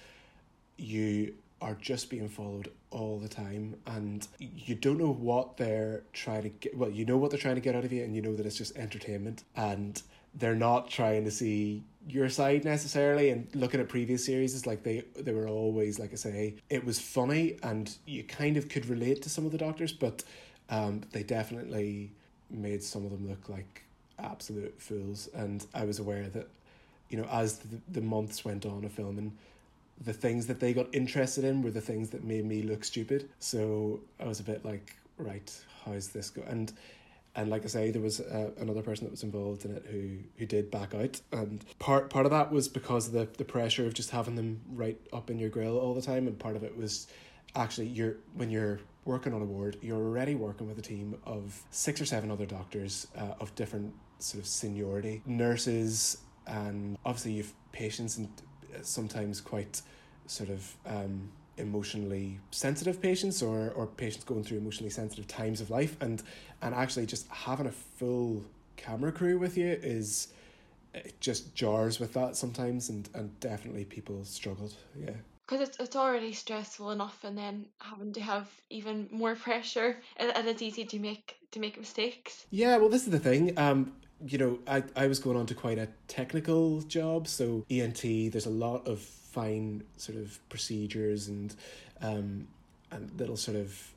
you 0.77 1.35
are 1.61 1.77
just 1.81 2.11
being 2.11 2.29
followed 2.29 2.71
all 2.91 3.19
the 3.19 3.29
time 3.29 3.75
and 3.87 4.29
you 4.39 4.75
don't 4.75 4.99
know 4.99 5.13
what 5.13 5.57
they're 5.57 6.03
trying 6.13 6.43
to 6.43 6.49
get 6.49 6.77
well 6.77 6.91
you 6.91 7.05
know 7.05 7.17
what 7.17 7.31
they're 7.31 7.41
trying 7.41 7.55
to 7.55 7.61
get 7.61 7.75
out 7.75 7.85
of 7.85 7.93
you 7.93 8.03
and 8.03 8.15
you 8.15 8.21
know 8.21 8.35
that 8.35 8.45
it's 8.45 8.59
just 8.59 8.77
entertainment 8.77 9.45
and 9.57 10.03
they're 10.35 10.55
not 10.55 10.91
trying 10.91 11.25
to 11.25 11.31
see 11.31 11.83
your 12.07 12.29
side 12.29 12.65
necessarily 12.65 13.31
and 13.31 13.49
looking 13.55 13.81
at 13.81 13.89
previous 13.89 14.25
series 14.25 14.55
is 14.55 14.67
like 14.67 14.83
they 14.83 15.03
they 15.17 15.33
were 15.33 15.49
always 15.49 15.99
like 15.99 16.13
I 16.13 16.17
say 16.17 16.55
it 16.69 16.85
was 16.85 16.99
funny 16.99 17.57
and 17.63 17.97
you 18.05 18.25
kind 18.25 18.57
of 18.57 18.69
could 18.69 18.87
relate 18.87 19.23
to 19.23 19.31
some 19.31 19.47
of 19.47 19.53
the 19.53 19.59
doctors 19.59 19.93
but 19.93 20.23
um 20.71 21.03
they 21.13 21.23
definitely 21.23 22.11
made 22.51 22.83
some 22.83 23.05
of 23.05 23.11
them 23.11 23.29
look 23.29 23.49
like 23.49 23.85
absolute 24.19 24.81
fools 24.81 25.29
and 25.35 25.67
I 25.75 25.85
was 25.85 25.99
aware 25.99 26.29
that 26.29 26.49
you 27.09 27.19
know 27.19 27.29
as 27.31 27.59
the, 27.59 27.81
the 27.91 28.01
months 28.01 28.45
went 28.45 28.65
on 28.65 28.85
of 28.85 28.93
filming 28.93 29.37
the 30.03 30.13
things 30.13 30.47
that 30.47 30.61
they 30.61 30.73
got 30.73 30.87
interested 30.93 31.45
in 31.45 31.63
were 31.63 31.71
the 31.71 31.81
things 31.81 32.11
that 32.11 32.25
made 32.25 32.45
me 32.45 32.63
look 32.63 32.85
stupid. 32.85 33.29
So 33.39 34.01
I 34.21 34.25
was 34.25 34.41
a 34.41 34.43
bit 34.43 34.65
like, 34.65 34.97
right, 35.19 35.51
how's 35.85 36.09
this 36.09 36.31
go? 36.31 36.43
And 36.47 36.73
and 37.37 37.51
like 37.51 37.65
I 37.65 37.67
say, 37.67 37.91
there 37.91 38.03
was 38.03 38.21
uh, 38.21 38.51
another 38.61 38.81
person 38.81 39.05
that 39.07 39.11
was 39.11 39.25
involved 39.25 39.65
in 39.65 39.73
it 39.73 39.85
who 39.91 40.19
who 40.39 40.47
did 40.47 40.71
back 40.71 40.95
out, 40.95 41.21
and 41.33 41.65
part 41.79 42.11
part 42.11 42.27
of 42.27 42.31
that 42.31 42.53
was 42.53 42.69
because 42.69 43.09
of 43.09 43.13
the 43.13 43.29
the 43.39 43.45
pressure 43.45 43.87
of 43.87 43.95
just 43.95 44.11
having 44.11 44.37
them 44.37 44.61
right 44.73 45.01
up 45.13 45.31
in 45.31 45.39
your 45.39 45.51
grill 45.51 45.79
all 45.79 45.95
the 45.95 46.03
time, 46.03 46.27
and 46.27 46.39
part 46.39 46.55
of 46.57 46.63
it 46.63 46.77
was 46.77 47.09
actually 47.57 47.87
you're 47.87 48.17
when 48.35 48.51
you're 48.51 48.81
working 49.05 49.35
on 49.35 49.43
a 49.43 49.45
ward, 49.45 49.77
you're 49.83 49.99
already 49.99 50.35
working 50.35 50.67
with 50.67 50.79
a 50.79 50.83
team 50.83 51.17
of 51.27 51.63
six 51.71 52.01
or 52.01 52.07
seven 52.07 52.31
other 52.31 52.47
doctors 52.47 53.07
uh, 53.19 53.35
of 53.41 53.55
different 53.55 53.93
sort 54.19 54.43
of 54.43 54.47
seniority, 54.49 55.23
nurses, 55.27 56.19
and 56.47 56.97
obviously 57.05 57.33
you've 57.33 57.53
patients 57.73 58.17
and 58.19 58.29
sometimes 58.83 59.41
quite 59.41 59.83
sort 60.27 60.49
of 60.49 60.75
um, 60.87 61.31
emotionally 61.59 62.39
sensitive 62.51 63.01
patients 63.01 63.43
or, 63.43 63.71
or 63.73 63.87
patients 63.87 64.25
going 64.25 64.43
through 64.43 64.59
emotionally 64.59 64.91
sensitive 64.91 65.29
times 65.29 65.61
of 65.61 65.71
life. 65.71 65.97
And 66.01 66.23
and 66.63 66.75
actually 66.75 67.07
just 67.07 67.29
having 67.29 67.67
a 67.67 67.73
full 67.73 68.43
camera 68.77 69.13
crew 69.13 69.39
with 69.39 69.57
you 69.57 69.79
is 69.83 70.29
it 70.95 71.21
just 71.21 71.55
jars 71.55 71.99
with 71.99 72.13
that 72.15 72.37
sometimes 72.37 72.89
and, 72.89 73.09
and 73.15 73.39
definitely 73.41 73.85
people 73.85 74.25
struggled. 74.25 74.75
Yeah 74.99 75.15
because 75.47 75.69
it's, 75.69 75.79
it's 75.79 75.97
already 75.97 76.33
stressful 76.33 76.91
enough 76.91 77.23
and 77.25 77.37
then 77.37 77.67
having 77.79 78.13
to 78.13 78.21
have 78.21 78.49
even 78.71 79.09
more 79.11 79.35
pressure 79.47 80.01
and, 80.17 80.33
and 80.37 80.49
it's 80.49 80.63
easy 80.63 80.85
to 80.85 80.99
make 80.99 81.37
to 81.51 81.61
make 81.61 81.79
mistakes 81.79 82.47
yeah 82.51 82.77
well 82.77 82.89
this 82.89 83.05
is 83.05 83.11
the 83.11 83.19
thing 83.19 83.57
um 83.59 83.93
you 84.27 84.39
know, 84.39 84.59
I, 84.67 84.83
I 84.97 85.07
was 85.07 85.19
going 85.19 85.37
on 85.37 85.47
to 85.47 85.55
quite 85.55 85.79
a 85.79 85.89
technical 86.09 86.81
job. 86.83 87.29
So 87.29 87.65
ENT, 87.71 88.03
there's 88.33 88.47
a 88.47 88.51
lot 88.51 88.87
of 88.87 89.01
fine 89.01 89.83
sort 89.97 90.17
of 90.17 90.39
procedures 90.49 91.29
and 91.29 91.55
um 92.01 92.47
and 92.91 93.11
little 93.19 93.37
sort 93.37 93.57
of 93.57 93.94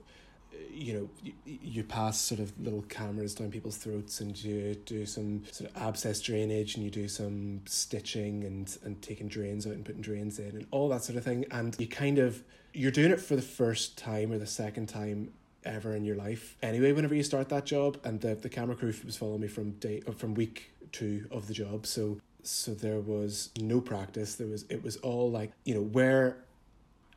you 0.78 0.94
know 0.94 1.32
you, 1.46 1.84
pass 1.84 2.20
sort 2.20 2.40
of 2.40 2.58
little 2.60 2.84
cameras 2.84 3.34
down 3.34 3.50
people's 3.50 3.78
throats 3.78 4.20
and 4.22 4.42
you 4.44 4.76
do 4.86 5.06
some 5.06 5.44
sort 5.52 5.70
of 5.70 5.82
abscess 5.82 6.22
drainage 6.22 6.76
and 6.76 6.84
you 6.84 6.92
do 6.92 7.08
some 7.08 7.62
stitching 7.66 8.44
and 8.44 8.78
and 8.84 9.02
taking 9.02 9.28
drains 9.28 9.66
out 9.66 9.74
and 9.74 9.86
putting 9.86 10.02
drains 10.02 10.40
in 10.40 10.50
and 10.50 10.68
all 10.72 10.90
that 10.90 11.04
sort 11.04 11.18
of 11.18 11.24
thing. 11.24 11.46
And 11.52 11.76
you 11.80 11.88
kind 11.88 12.20
of 12.20 12.44
you're 12.74 12.92
doing 12.92 13.12
it 13.12 13.20
for 13.20 13.36
the 13.36 13.42
first 13.42 13.98
time 13.98 14.32
or 14.32 14.38
the 14.38 14.48
second 14.48 14.88
time 14.88 15.32
ever 15.64 15.96
in 15.96 16.04
your 16.04 16.16
life. 16.16 16.58
Anyway 16.62 16.92
whenever 16.92 17.16
you 17.16 17.24
start 17.24 17.50
that 17.50 17.66
job 17.66 17.98
and 18.04 18.22
the, 18.22 18.36
the 18.36 18.50
camera 18.50 18.76
crew 18.76 18.94
was 19.06 19.18
following 19.18 19.42
me 19.42 19.48
from 19.48 19.72
day 19.72 20.02
uh, 20.08 20.12
from 20.12 20.34
week 20.34 20.72
two 20.92 21.26
of 21.32 21.48
the 21.48 21.54
job. 21.54 21.86
So 21.86 22.20
so 22.44 22.74
there 22.74 23.00
was 23.00 23.50
no 23.60 23.82
practice. 23.82 24.36
There 24.36 24.48
was 24.48 24.66
it 24.70 24.84
was 24.84 24.98
all 24.98 25.32
like 25.32 25.52
you 25.66 25.74
know 25.74 25.82
where 25.82 26.38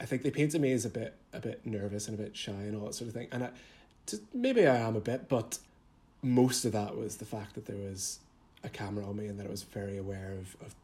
i 0.00 0.04
think 0.04 0.22
they 0.22 0.30
painted 0.30 0.60
me 0.60 0.72
as 0.72 0.84
a 0.84 0.90
bit 0.90 1.14
a 1.32 1.40
bit 1.40 1.64
nervous 1.64 2.08
and 2.08 2.18
a 2.18 2.22
bit 2.22 2.36
shy 2.36 2.52
and 2.52 2.76
all 2.76 2.86
that 2.86 2.94
sort 2.94 3.08
of 3.08 3.14
thing. 3.14 3.28
And 3.32 3.44
i 3.44 3.50
just, 4.06 4.22
maybe 4.34 4.66
i 4.66 4.76
am 4.76 4.96
a 4.96 5.00
bit 5.00 5.28
but 5.28 5.58
most 6.22 6.64
of 6.64 6.72
that 6.72 6.96
was 6.96 7.16
the 7.16 7.24
fact 7.24 7.54
that 7.54 7.66
there 7.66 7.76
was 7.76 8.18
a 8.62 8.68
camera 8.68 9.06
on 9.06 9.16
me 9.16 9.26
and 9.26 9.38
that 9.38 9.46
i 9.46 9.50
was 9.50 9.62
very 9.62 9.98
aware 9.98 10.32
of, 10.38 10.56
of 10.66 10.74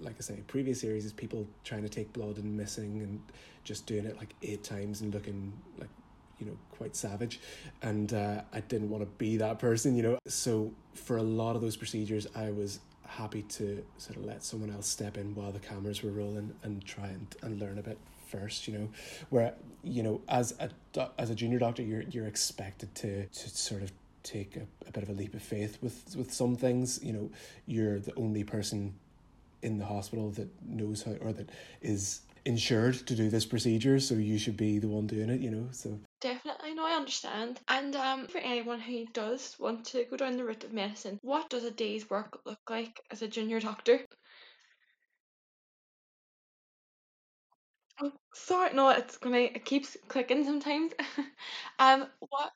like 0.00 0.14
i 0.18 0.20
say 0.20 0.40
previous 0.46 0.80
series 0.80 1.04
is 1.04 1.12
people 1.12 1.46
trying 1.64 1.82
to 1.82 1.88
take 1.88 2.12
blood 2.12 2.36
and 2.36 2.56
missing 2.56 3.00
and 3.02 3.20
just 3.64 3.86
doing 3.86 4.04
it 4.04 4.16
like 4.16 4.34
eight 4.42 4.62
times 4.62 5.00
and 5.00 5.12
looking 5.12 5.52
like 5.78 5.88
you 6.38 6.46
know 6.46 6.56
quite 6.70 6.94
savage. 6.94 7.40
And 7.82 8.12
uh, 8.12 8.42
i 8.52 8.60
didn't 8.60 8.90
want 8.90 9.02
to 9.02 9.10
be 9.18 9.36
that 9.38 9.58
person 9.58 9.96
you 9.96 10.02
know? 10.02 10.18
So 10.26 10.72
for 10.94 11.16
a 11.16 11.22
lot 11.22 11.56
of 11.56 11.62
those 11.62 11.76
procedures 11.76 12.26
i 12.34 12.50
was 12.50 12.80
happy 13.06 13.42
to 13.42 13.84
sort 13.98 14.16
of 14.16 14.24
let 14.24 14.42
someone 14.42 14.70
else 14.70 14.86
step 14.86 15.16
in 15.16 15.34
while 15.34 15.52
the 15.52 15.60
cameras 15.60 16.02
were 16.02 16.10
rolling 16.10 16.52
and 16.64 16.84
try 16.84 17.06
and, 17.06 17.34
and 17.42 17.60
learn 17.60 17.78
a 17.78 17.82
bit 17.82 17.98
first 18.26 18.66
you 18.68 18.76
know 18.76 18.88
where 19.30 19.54
you 19.82 20.02
know 20.02 20.20
as 20.28 20.54
a 20.58 20.70
as 21.18 21.30
a 21.30 21.34
junior 21.34 21.58
doctor 21.58 21.82
you're 21.82 22.02
you're 22.02 22.26
expected 22.26 22.94
to 22.94 23.26
to 23.26 23.48
sort 23.50 23.82
of 23.82 23.92
take 24.26 24.56
a, 24.56 24.66
a 24.88 24.92
bit 24.92 25.02
of 25.02 25.08
a 25.08 25.12
leap 25.12 25.34
of 25.34 25.42
faith 25.42 25.78
with 25.80 26.14
with 26.16 26.32
some 26.32 26.56
things. 26.56 27.02
You 27.02 27.12
know, 27.12 27.30
you're 27.66 27.98
the 27.98 28.14
only 28.16 28.44
person 28.44 28.94
in 29.62 29.78
the 29.78 29.86
hospital 29.86 30.30
that 30.32 30.48
knows 30.62 31.02
how 31.02 31.12
or 31.22 31.32
that 31.32 31.50
is 31.80 32.20
insured 32.44 32.94
to 32.94 33.16
do 33.16 33.28
this 33.28 33.44
procedure 33.44 33.98
so 33.98 34.14
you 34.14 34.38
should 34.38 34.56
be 34.56 34.78
the 34.78 34.86
one 34.86 35.04
doing 35.04 35.30
it 35.30 35.40
you 35.40 35.50
know 35.50 35.66
so. 35.72 35.98
Definitely. 36.20 36.74
No 36.74 36.86
i 36.86 36.92
understand. 36.92 37.58
And 37.66 37.96
um 37.96 38.26
for 38.28 38.38
anyone 38.38 38.78
who 38.78 39.06
does 39.12 39.56
want 39.58 39.84
to 39.86 40.04
go 40.04 40.16
down 40.16 40.36
the 40.36 40.44
route 40.44 40.62
of 40.62 40.72
medicine 40.72 41.18
what 41.22 41.50
does 41.50 41.64
a 41.64 41.72
day's 41.72 42.08
work 42.08 42.38
look 42.44 42.60
like 42.70 43.00
as 43.10 43.22
a 43.22 43.28
junior 43.28 43.58
doctor 43.58 44.00
oh 48.00 48.12
sorry 48.34 48.74
no 48.74 48.88
it's 48.90 49.16
gonna 49.18 49.38
it 49.38 49.64
keeps 49.64 49.96
clicking 50.08 50.44
sometimes 50.44 50.92
um 51.78 52.06
what 52.20 52.52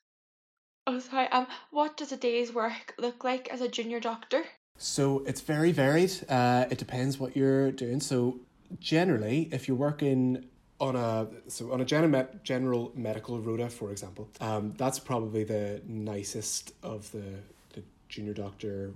oh 0.87 0.99
sorry 0.99 1.28
um 1.28 1.47
what 1.70 1.97
does 1.97 2.12
a 2.12 2.16
day's 2.16 2.52
work 2.52 2.94
look 2.99 3.25
like 3.25 3.49
as 3.49 3.61
a 3.61 3.68
junior 3.68 4.00
doctor 4.00 4.44
so 4.82 5.23
it's 5.26 5.42
very 5.42 5.73
varied. 5.73 6.11
Uh, 6.26 6.64
it 6.70 6.78
depends 6.78 7.18
what 7.18 7.37
you're 7.37 7.70
doing. 7.70 8.00
So 8.00 8.40
generally, 8.80 9.50
if 9.52 9.68
you're 9.68 9.76
working 9.76 10.47
on 10.80 10.97
a 10.97 11.28
so 11.49 11.70
on 11.70 11.82
a 11.82 11.85
general 11.85 12.26
general 12.42 12.90
medical 12.94 13.38
rota, 13.40 13.68
for 13.68 13.90
example, 13.90 14.30
um, 14.40 14.73
that's 14.78 14.99
probably 14.99 15.44
the 15.44 15.82
nicest 15.87 16.73
of 16.82 17.12
the 17.12 17.42
the 17.75 17.82
junior 18.09 18.32
doctor 18.32 18.92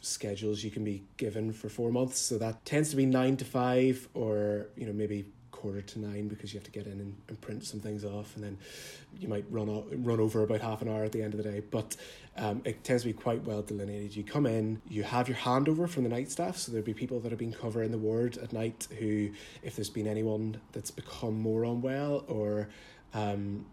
schedules 0.00 0.64
you 0.64 0.70
can 0.70 0.84
be 0.84 1.02
given 1.18 1.52
for 1.52 1.68
four 1.68 1.92
months. 1.92 2.18
So 2.18 2.38
that 2.38 2.64
tends 2.64 2.88
to 2.90 2.96
be 2.96 3.04
nine 3.04 3.36
to 3.36 3.44
five, 3.44 4.08
or 4.14 4.68
you 4.74 4.86
know 4.86 4.94
maybe 4.94 5.26
quarter 5.56 5.80
to 5.82 5.98
nine 5.98 6.28
because 6.28 6.52
you 6.52 6.60
have 6.60 6.64
to 6.64 6.70
get 6.70 6.86
in 6.86 7.00
and, 7.00 7.16
and 7.28 7.40
print 7.40 7.64
some 7.64 7.80
things 7.80 8.04
off, 8.04 8.34
and 8.36 8.44
then 8.44 8.58
you 9.18 9.28
might 9.28 9.44
run 9.50 9.68
o- 9.68 9.86
run 9.96 10.20
over 10.20 10.42
about 10.42 10.60
half 10.60 10.82
an 10.82 10.88
hour 10.88 11.02
at 11.02 11.12
the 11.12 11.22
end 11.22 11.34
of 11.34 11.42
the 11.42 11.50
day. 11.50 11.60
But 11.70 11.96
um, 12.36 12.62
it 12.64 12.84
tends 12.84 13.02
to 13.02 13.08
be 13.08 13.12
quite 13.12 13.42
well 13.44 13.62
delineated. 13.62 14.14
You 14.14 14.22
come 14.22 14.46
in, 14.46 14.80
you 14.88 15.02
have 15.02 15.28
your 15.28 15.38
handover 15.38 15.88
from 15.88 16.04
the 16.04 16.08
night 16.10 16.30
staff, 16.30 16.56
so 16.56 16.70
there'll 16.70 16.84
be 16.84 16.94
people 16.94 17.18
that 17.20 17.30
have 17.30 17.38
been 17.38 17.52
covering 17.52 17.90
the 17.90 17.98
ward 17.98 18.38
at 18.38 18.52
night 18.52 18.86
who, 18.98 19.30
if 19.62 19.76
there's 19.76 19.90
been 19.90 20.06
anyone 20.06 20.60
that's 20.72 20.90
become 20.90 21.40
more 21.40 21.64
unwell 21.64 22.24
or 22.28 22.68
um, 23.14 23.64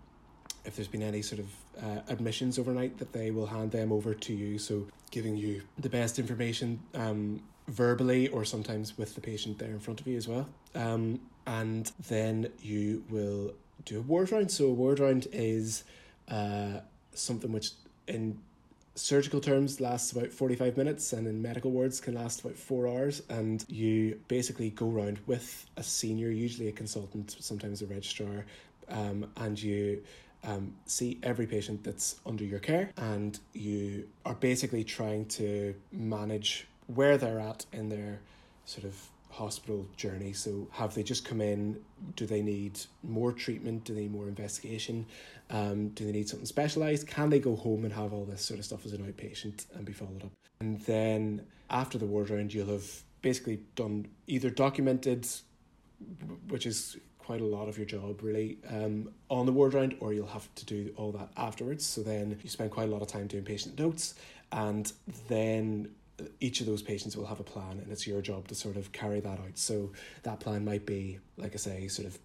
if 0.65 0.75
there's 0.75 0.87
been 0.87 1.03
any 1.03 1.21
sort 1.21 1.39
of 1.39 1.47
uh, 1.83 2.01
admissions 2.07 2.57
overnight, 2.57 2.97
that 2.97 3.11
they 3.11 3.31
will 3.31 3.47
hand 3.47 3.71
them 3.71 3.91
over 3.91 4.13
to 4.13 4.33
you. 4.33 4.57
So 4.57 4.87
giving 5.11 5.35
you 5.35 5.61
the 5.77 5.89
best 5.89 6.19
information 6.19 6.79
um, 6.93 7.41
verbally 7.67 8.27
or 8.29 8.45
sometimes 8.45 8.97
with 8.97 9.15
the 9.15 9.21
patient 9.21 9.59
there 9.59 9.69
in 9.69 9.79
front 9.79 10.01
of 10.01 10.07
you 10.07 10.17
as 10.17 10.27
well. 10.27 10.47
Um, 10.75 11.19
and 11.45 11.91
then 12.07 12.49
you 12.61 13.03
will 13.09 13.53
do 13.85 13.99
a 13.99 14.01
ward 14.01 14.31
round. 14.31 14.51
So 14.51 14.67
a 14.67 14.73
ward 14.73 14.99
round 14.99 15.27
is 15.31 15.83
uh, 16.29 16.79
something 17.13 17.51
which 17.51 17.71
in 18.07 18.39
surgical 18.95 19.41
terms 19.41 19.81
lasts 19.81 20.11
about 20.11 20.31
45 20.31 20.77
minutes 20.77 21.13
and 21.13 21.25
in 21.25 21.41
medical 21.41 21.71
wards 21.71 21.99
can 21.99 22.13
last 22.13 22.41
about 22.41 22.55
four 22.55 22.87
hours 22.87 23.23
and 23.27 23.65
you 23.67 24.19
basically 24.27 24.69
go 24.69 24.89
around 24.89 25.19
with 25.25 25.65
a 25.77 25.83
senior 25.83 26.29
usually 26.29 26.67
a 26.67 26.71
consultant 26.71 27.35
sometimes 27.39 27.81
a 27.81 27.87
registrar 27.87 28.45
um, 28.89 29.25
and 29.37 29.61
you 29.61 30.03
um, 30.43 30.75
see 30.85 31.17
every 31.23 31.47
patient 31.47 31.83
that's 31.83 32.19
under 32.25 32.43
your 32.43 32.59
care 32.59 32.91
and 32.97 33.39
you 33.53 34.07
are 34.25 34.35
basically 34.35 34.83
trying 34.83 35.25
to 35.25 35.73
manage 35.91 36.67
where 36.87 37.17
they're 37.17 37.39
at 37.39 37.65
in 37.71 37.89
their 37.89 38.19
sort 38.65 38.85
of 38.85 38.95
hospital 39.29 39.87
journey. 39.97 40.31
So, 40.33 40.67
have 40.71 40.93
they 40.93 41.03
just 41.03 41.25
come 41.25 41.41
in? 41.41 41.79
Do 42.15 42.25
they 42.25 42.41
need 42.41 42.79
more 43.01 43.31
treatment? 43.31 43.83
Do 43.83 43.93
they 43.93 44.01
need 44.01 44.11
more 44.11 44.27
investigation? 44.27 45.05
Um, 45.49 45.89
do 45.89 46.05
they 46.05 46.11
need 46.11 46.29
something 46.29 46.45
specialized? 46.45 47.07
Can 47.07 47.29
they 47.29 47.39
go 47.39 47.55
home 47.55 47.83
and 47.83 47.93
have 47.93 48.13
all 48.13 48.25
this 48.25 48.43
sort 48.43 48.59
of 48.59 48.65
stuff 48.65 48.85
as 48.85 48.93
an 48.93 49.03
outpatient 49.03 49.65
and 49.73 49.85
be 49.85 49.93
followed 49.93 50.23
up? 50.23 50.31
And 50.61 50.79
then 50.81 51.45
after 51.69 51.97
the 51.97 52.05
ward 52.05 52.29
round, 52.29 52.53
you'll 52.53 52.67
have 52.67 53.03
basically 53.21 53.61
done 53.75 54.07
either 54.27 54.49
documented, 54.49 55.27
which 56.47 56.65
is 56.65 56.97
quite 57.17 57.41
a 57.41 57.45
lot 57.45 57.69
of 57.69 57.77
your 57.77 57.85
job 57.85 58.21
really 58.21 58.57
um, 58.69 59.09
on 59.29 59.45
the 59.45 59.51
ward 59.51 59.73
round 59.73 59.95
or 60.01 60.13
you'll 60.13 60.27
have 60.27 60.53
to 60.55 60.65
do 60.65 60.93
all 60.97 61.11
that 61.11 61.29
afterwards 61.37 61.85
so 61.85 62.03
then 62.03 62.37
you 62.43 62.49
spend 62.49 62.69
quite 62.69 62.89
a 62.89 62.91
lot 62.91 63.01
of 63.01 63.07
time 63.07 63.27
doing 63.27 63.45
patient 63.45 63.79
notes 63.79 64.15
and 64.51 64.91
then 65.29 65.89
each 66.39 66.59
of 66.61 66.67
those 66.67 66.81
patients 66.81 67.17
will 67.17 67.25
have 67.25 67.39
a 67.39 67.43
plan 67.43 67.79
and 67.79 67.91
it's 67.91 68.05
your 68.05 68.21
job 68.21 68.47
to 68.47 68.55
sort 68.55 68.77
of 68.77 68.91
carry 68.91 69.19
that 69.19 69.39
out. 69.39 69.57
So 69.57 69.91
that 70.23 70.39
plan 70.39 70.63
might 70.63 70.85
be, 70.85 71.19
like 71.37 71.53
I 71.53 71.57
say, 71.57 71.87
sort 71.87 72.07
of 72.07 72.17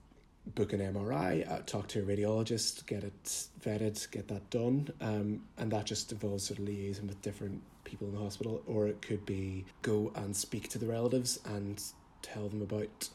book 0.54 0.72
an 0.72 0.80
MRI, 0.80 1.50
uh, 1.50 1.60
talk 1.66 1.88
to 1.88 2.00
a 2.00 2.02
radiologist, 2.02 2.86
get 2.86 3.04
it 3.04 3.46
vetted, 3.64 4.10
get 4.10 4.28
that 4.28 4.48
done. 4.50 4.88
Um, 5.00 5.42
and 5.58 5.70
that 5.72 5.84
just 5.84 6.12
involves 6.12 6.44
sort 6.44 6.58
of 6.58 6.66
liaising 6.66 7.08
with 7.08 7.20
different 7.22 7.62
people 7.84 8.06
in 8.08 8.14
the 8.14 8.20
hospital. 8.20 8.62
Or 8.66 8.86
it 8.86 9.00
could 9.02 9.24
be 9.26 9.64
go 9.82 10.12
and 10.14 10.34
speak 10.34 10.68
to 10.70 10.78
the 10.78 10.86
relatives 10.86 11.40
and 11.44 11.82
tell 12.22 12.48
them 12.48 12.62
about 12.62 13.08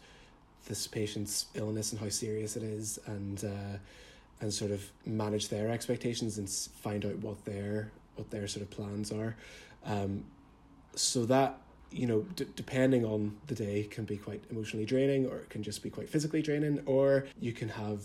this 0.68 0.88
patient's 0.88 1.48
illness 1.56 1.92
and 1.92 2.00
how 2.00 2.10
serious 2.10 2.56
it 2.56 2.64
is 2.64 2.98
and 3.06 3.44
uh, 3.44 3.78
and 4.42 4.54
sort 4.54 4.72
of 4.72 4.84
manage 5.06 5.50
their 5.50 5.70
expectations 5.70 6.38
and 6.38 6.50
find 6.50 7.06
out 7.06 7.18
what 7.20 7.44
their 7.46 7.92
what 8.16 8.30
their 8.30 8.48
sort 8.48 8.64
of 8.64 8.70
plans 8.70 9.12
are. 9.12 9.36
Um, 9.86 10.26
so 10.96 11.26
that 11.26 11.58
you 11.92 12.08
know 12.08 12.22
d- 12.36 12.48
depending 12.56 13.06
on 13.06 13.36
the 13.48 13.56
day 13.56 13.84
can 13.84 14.06
be 14.06 14.18
quite 14.18 14.44
emotionally 14.50 14.86
draining 14.86 15.26
or 15.28 15.38
it 15.38 15.50
can 15.50 15.62
just 15.64 15.84
be 15.84 15.90
quite 15.90 16.10
physically 16.10 16.42
draining 16.42 16.82
or 16.86 17.26
you 17.40 17.54
can 17.54 17.70
have 17.70 18.04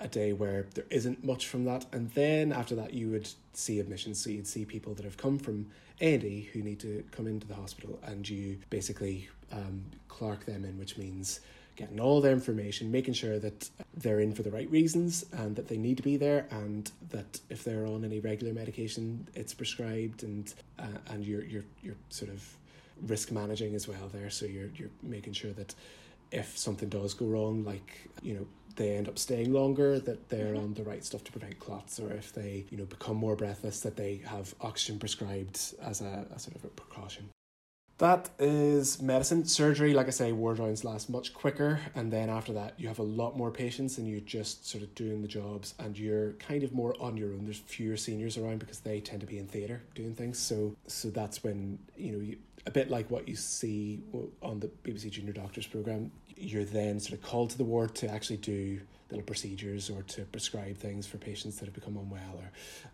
a 0.00 0.08
day 0.08 0.32
where 0.32 0.66
there 0.74 0.84
isn't 0.90 1.22
much 1.24 1.46
from 1.46 1.64
that 1.64 1.84
and 1.92 2.10
then 2.12 2.52
after 2.52 2.74
that 2.74 2.94
you 2.94 3.08
would 3.10 3.28
see 3.52 3.80
admissions 3.80 4.22
so 4.22 4.30
you'd 4.30 4.46
see 4.46 4.64
people 4.64 4.94
that 4.94 5.04
have 5.04 5.16
come 5.16 5.38
from 5.38 5.66
A&E 6.00 6.48
who 6.52 6.62
need 6.62 6.80
to 6.80 7.04
come 7.10 7.26
into 7.26 7.46
the 7.46 7.54
hospital 7.54 7.98
and 8.04 8.28
you 8.28 8.58
basically 8.70 9.28
um, 9.52 9.84
clerk 10.08 10.46
them 10.46 10.64
in 10.64 10.78
which 10.78 10.96
means 10.96 11.40
getting 11.80 11.98
all 11.98 12.20
their 12.20 12.32
information 12.32 12.90
making 12.90 13.14
sure 13.14 13.38
that 13.38 13.70
they're 13.96 14.20
in 14.20 14.34
for 14.34 14.42
the 14.42 14.50
right 14.50 14.70
reasons 14.70 15.24
and 15.32 15.56
that 15.56 15.66
they 15.66 15.78
need 15.78 15.96
to 15.96 16.02
be 16.02 16.16
there 16.18 16.46
and 16.50 16.92
that 17.08 17.40
if 17.48 17.64
they're 17.64 17.86
on 17.86 18.04
any 18.04 18.20
regular 18.20 18.52
medication 18.52 19.26
it's 19.34 19.54
prescribed 19.54 20.22
and 20.22 20.52
uh, 20.78 20.98
and 21.10 21.24
you're 21.24 21.44
you're 21.44 21.64
you're 21.82 21.96
sort 22.10 22.30
of 22.30 22.56
risk 23.06 23.32
managing 23.32 23.74
as 23.74 23.88
well 23.88 24.10
there 24.12 24.28
so 24.28 24.44
you're 24.44 24.68
you're 24.76 24.90
making 25.02 25.32
sure 25.32 25.52
that 25.52 25.74
if 26.30 26.58
something 26.58 26.90
does 26.90 27.14
go 27.14 27.24
wrong 27.24 27.64
like 27.64 27.90
you 28.22 28.34
know 28.34 28.46
they 28.76 28.94
end 28.94 29.08
up 29.08 29.18
staying 29.18 29.50
longer 29.50 29.98
that 29.98 30.28
they're 30.28 30.54
mm-hmm. 30.54 30.64
on 30.64 30.74
the 30.74 30.82
right 30.84 31.02
stuff 31.02 31.24
to 31.24 31.32
prevent 31.32 31.58
clots 31.58 31.98
or 31.98 32.12
if 32.12 32.34
they 32.34 32.66
you 32.70 32.76
know 32.76 32.84
become 32.84 33.16
more 33.16 33.36
breathless 33.36 33.80
that 33.80 33.96
they 33.96 34.20
have 34.26 34.54
oxygen 34.60 34.98
prescribed 34.98 35.74
as 35.82 36.02
a, 36.02 36.26
a 36.34 36.38
sort 36.38 36.54
of 36.56 36.64
a 36.64 36.68
precaution 36.68 37.30
that 38.00 38.30
is 38.38 39.00
medicine. 39.02 39.44
Surgery, 39.44 39.92
like 39.92 40.06
I 40.06 40.10
say, 40.10 40.32
ward 40.32 40.58
rounds 40.58 40.84
last 40.84 41.10
much 41.10 41.34
quicker, 41.34 41.80
and 41.94 42.10
then 42.10 42.30
after 42.30 42.54
that, 42.54 42.72
you 42.78 42.88
have 42.88 42.98
a 42.98 43.04
lot 43.04 43.36
more 43.36 43.50
patients, 43.50 43.98
and 43.98 44.08
you're 44.08 44.20
just 44.20 44.66
sort 44.66 44.82
of 44.82 44.94
doing 44.94 45.20
the 45.20 45.28
jobs, 45.28 45.74
and 45.78 45.98
you're 45.98 46.32
kind 46.32 46.62
of 46.62 46.72
more 46.72 46.94
on 46.98 47.18
your 47.18 47.28
own. 47.34 47.44
There's 47.44 47.58
fewer 47.58 47.98
seniors 47.98 48.38
around 48.38 48.58
because 48.58 48.80
they 48.80 49.00
tend 49.00 49.20
to 49.20 49.26
be 49.26 49.38
in 49.38 49.46
theatre 49.46 49.82
doing 49.94 50.14
things. 50.14 50.38
So, 50.38 50.74
so 50.86 51.10
that's 51.10 51.44
when 51.44 51.78
you 51.94 52.12
know 52.12 52.20
you, 52.20 52.38
a 52.66 52.70
bit 52.70 52.90
like 52.90 53.10
what 53.10 53.28
you 53.28 53.36
see 53.36 54.02
on 54.42 54.60
the 54.60 54.68
BBC 54.82 55.10
Junior 55.10 55.34
Doctors 55.34 55.66
program. 55.66 56.10
You're 56.38 56.64
then 56.64 57.00
sort 57.00 57.20
of 57.20 57.22
called 57.22 57.50
to 57.50 57.58
the 57.58 57.64
ward 57.64 57.94
to 57.96 58.10
actually 58.10 58.38
do 58.38 58.80
little 59.10 59.24
procedures 59.24 59.90
or 59.90 60.02
to 60.02 60.22
prescribe 60.22 60.76
things 60.76 61.06
for 61.06 61.18
patients 61.18 61.56
that 61.58 61.66
have 61.66 61.74
become 61.74 61.96
unwell 61.96 62.36
or 62.36 62.50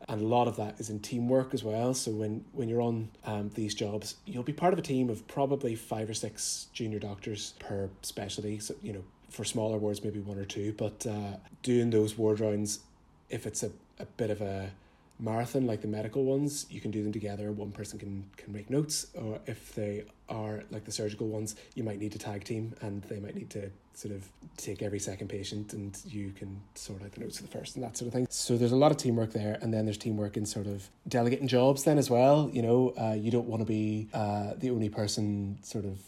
and 0.09 0.21
a 0.21 0.27
lot 0.27 0.49
of 0.49 0.57
that 0.57 0.79
is 0.81 0.91
in 0.91 1.01
teamwork 1.01 1.55
as 1.55 1.63
well. 1.63 1.95
So 1.95 2.11
when 2.11 2.45
when 2.53 2.69
you're 2.69 2.83
on 2.83 3.09
um, 3.25 3.51
these 3.55 3.75
jobs 3.75 4.17
you'll 4.25 4.43
be 4.43 4.53
part 4.53 4.73
of 4.73 4.79
a 4.79 4.83
team 4.83 5.11
of 5.11 5.27
probably 5.29 5.75
five 5.75 6.09
or 6.09 6.15
six 6.15 6.67
junior 6.73 6.99
doctors 6.99 7.55
per 7.59 7.89
specialty 8.03 8.59
so 8.59 8.75
you 8.83 8.93
know 8.93 9.05
for 9.31 9.45
smaller 9.45 9.79
wards 9.79 10.03
maybe 10.03 10.21
one 10.21 10.39
or 10.39 10.45
two. 10.45 10.73
But 10.73 11.07
uh, 11.07 11.37
doing 11.63 11.91
those 11.91 12.17
ward 12.17 12.41
rounds 12.41 12.81
if 13.29 13.47
it's 13.47 13.63
a, 13.63 13.71
a 13.99 14.07
bit 14.07 14.31
of 14.31 14.41
a 14.41 14.71
marathon 15.19 15.67
like 15.67 15.81
the 15.81 15.89
medical 15.89 16.25
ones 16.25 16.67
you 16.71 16.81
can 16.81 16.91
do 16.91 17.03
them 17.03 17.13
together. 17.13 17.53
One 17.53 17.73
person 17.73 17.99
can 17.99 18.25
can 18.37 18.53
make 18.53 18.71
notes 18.71 19.07
or 19.15 19.39
if 19.47 19.75
they 19.75 20.05
are 20.29 20.65
like 20.71 20.85
the 20.85 20.93
surgical 20.93 21.29
ones 21.29 21.55
you 21.75 21.85
might 21.85 22.01
need 22.01 22.15
a 22.15 22.19
tag 22.19 22.45
team 22.45 22.75
and 22.81 23.03
they 23.05 23.21
might 23.21 23.35
need 23.35 23.49
to 23.51 23.71
sort 23.95 24.13
of 24.13 24.29
take 24.57 24.83
every 24.83 24.99
second 24.99 25.29
patient 25.29 25.73
and 25.73 25.99
you 26.05 26.33
can 26.33 26.61
sort 26.75 27.03
out 27.03 27.13
the 27.13 27.21
notes 27.21 27.41
of 27.41 27.51
the 27.51 27.59
first 27.59 27.77
and 27.77 27.85
that 27.85 27.97
sort 27.97 28.09
of 28.09 28.13
thing. 28.13 28.27
So 28.29 28.57
there's 28.57 28.73
a 28.73 28.77
lot 28.77 28.91
of 28.91 28.99
teamwork 28.99 29.33
there 29.33 29.59
and 29.63 29.73
then 29.73 29.87
there's 29.87 29.97
teamwork 29.97 30.37
in 30.37 30.45
sort 30.45 30.67
of 30.67 30.91
delegating 31.09 31.49
jobs 31.49 31.85
then 31.85 31.97
as 31.97 32.11
well 32.11 32.51
you 32.53 32.63
know? 32.63 32.93
Uh, 32.99 33.15
you 33.15 33.31
don't 33.31 33.47
want 33.47 33.61
to 33.61 33.67
be 33.67 34.09
uh, 34.13 34.55
the 34.57 34.71
only 34.71 34.89
person 34.89 35.59
sort 35.63 35.85
of 35.85 36.01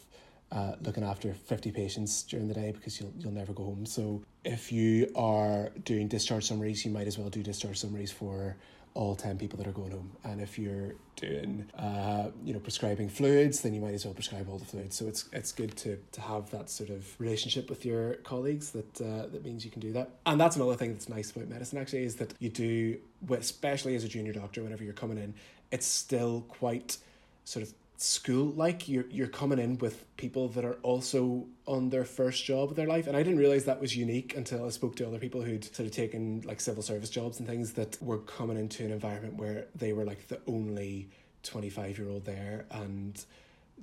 uh, 0.51 0.75
looking 0.83 1.05
after 1.05 1.35
50 1.35 1.71
patients 1.73 2.23
during 2.23 2.49
the 2.49 2.55
day 2.55 2.73
because 2.73 2.99
you'll, 2.99 3.13
you'll 3.19 3.33
never 3.33 3.53
go 3.53 3.65
home. 3.65 3.85
So, 3.85 4.23
if 4.45 4.73
you 4.73 5.13
are 5.15 5.69
doing 5.85 6.09
discharge 6.09 6.45
summaries, 6.45 6.87
you 6.87 6.91
might 6.91 7.07
as 7.07 7.19
well 7.19 7.29
do 7.29 7.43
discharge 7.43 7.79
summaries 7.79 8.11
for 8.11 8.57
all 8.99 9.15
10 9.15 9.39
people 9.39 9.57
that 9.57 9.69
are 9.69 9.73
going 9.73 9.93
home. 9.93 10.11
And 10.25 10.41
if 10.41 10.59
you're 10.59 10.95
doing, 11.15 11.71
uh, 11.79 12.31
you 12.45 12.53
know, 12.53 12.59
prescribing 12.59 13.09
fluids, 13.09 13.61
then 13.61 13.73
you 13.73 13.81
might 13.81 13.95
as 13.95 14.05
well 14.05 14.13
prescribe 14.13 14.49
all 14.49 14.59
the 14.59 14.65
fluids. 14.65 14.97
So 14.97 15.07
it's 15.07 15.29
it's 15.33 15.53
good 15.53 15.77
to, 15.77 16.01
to 16.11 16.21
have 16.21 16.51
that 16.51 16.69
sort 16.69 16.91
of 16.91 17.09
relationship 17.21 17.71
with 17.71 17.87
your 17.87 18.15
colleagues 18.25 18.73
that 18.73 19.01
uh, 19.01 19.29
that 19.29 19.45
means 19.45 19.65
you 19.65 19.71
can 19.71 19.81
do 19.81 19.93
that. 19.93 20.11
And 20.27 20.41
that's 20.41 20.57
another 20.57 20.75
thing 20.75 20.93
that's 20.95 21.09
nice 21.09 21.31
about 21.31 21.47
medicine 21.47 21.79
actually 21.79 22.03
is 22.03 22.17
that 22.17 22.35
you 22.41 22.49
do, 22.49 22.99
especially 23.31 23.95
as 23.95 24.03
a 24.03 24.09
junior 24.09 24.33
doctor, 24.33 24.65
whenever 24.65 24.83
you're 24.83 24.95
coming 24.95 25.19
in, 25.19 25.33
it's 25.71 25.87
still 25.87 26.45
quite 26.49 26.99
sort 27.45 27.63
of 27.63 27.73
school 28.01 28.53
like 28.53 28.89
you're 28.89 29.07
you're 29.11 29.27
coming 29.27 29.59
in 29.59 29.77
with 29.79 30.05
people 30.17 30.47
that 30.49 30.65
are 30.65 30.79
also 30.85 31.47
on 31.67 31.91
their 31.91 32.05
first 32.05 32.45
job 32.45 32.71
of 32.71 32.77
their 32.77 32.87
life. 32.87 33.09
And 33.09 33.17
I 33.17 33.25
didn't 33.25 33.41
realize 33.41 33.65
that 33.65 33.81
was 33.81 33.97
unique 33.97 34.37
until 34.37 34.65
I 34.65 34.71
spoke 34.71 34.95
to 34.97 35.07
other 35.07 35.19
people 35.19 35.43
who'd 35.43 35.65
sort 35.65 35.87
of 35.87 35.93
taken 35.93 36.43
like 36.43 36.61
civil 36.61 36.83
service 36.83 37.11
jobs 37.11 37.41
and 37.41 37.49
things 37.49 37.73
that 37.73 38.01
were 38.01 38.19
coming 38.19 38.57
into 38.57 38.85
an 38.85 38.93
environment 38.93 39.35
where 39.35 39.67
they 39.75 39.93
were 39.93 40.05
like 40.05 40.29
the 40.29 40.41
only 40.47 41.09
25 41.43 41.99
year 41.99 42.09
old 42.09 42.25
there 42.25 42.67
and 42.71 43.25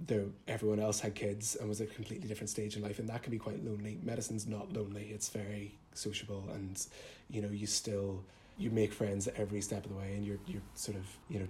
the 0.07 0.29
everyone 0.47 0.79
else 0.79 1.01
had 1.01 1.13
kids 1.13 1.55
and 1.57 1.67
was 1.67 1.81
at 1.81 1.89
a 1.89 1.93
completely 1.93 2.27
different 2.27 2.49
stage 2.49 2.77
in 2.77 2.81
life. 2.81 2.99
And 2.99 3.09
that 3.09 3.21
can 3.21 3.31
be 3.31 3.37
quite 3.37 3.65
lonely. 3.65 3.99
Medicine's 4.01 4.47
not 4.47 4.71
lonely. 4.71 5.09
It's 5.13 5.27
very 5.27 5.77
sociable 5.93 6.45
and 6.53 6.85
you 7.29 7.41
know 7.41 7.49
you 7.49 7.67
still 7.67 8.23
you 8.57 8.69
make 8.69 8.93
friends 8.93 9.27
every 9.35 9.59
step 9.59 9.83
of 9.85 9.91
the 9.91 9.97
way 9.97 10.13
and 10.15 10.25
you're 10.25 10.39
you're 10.47 10.61
sort 10.73 10.95
of 10.97 11.05
you 11.29 11.39
know 11.39 11.47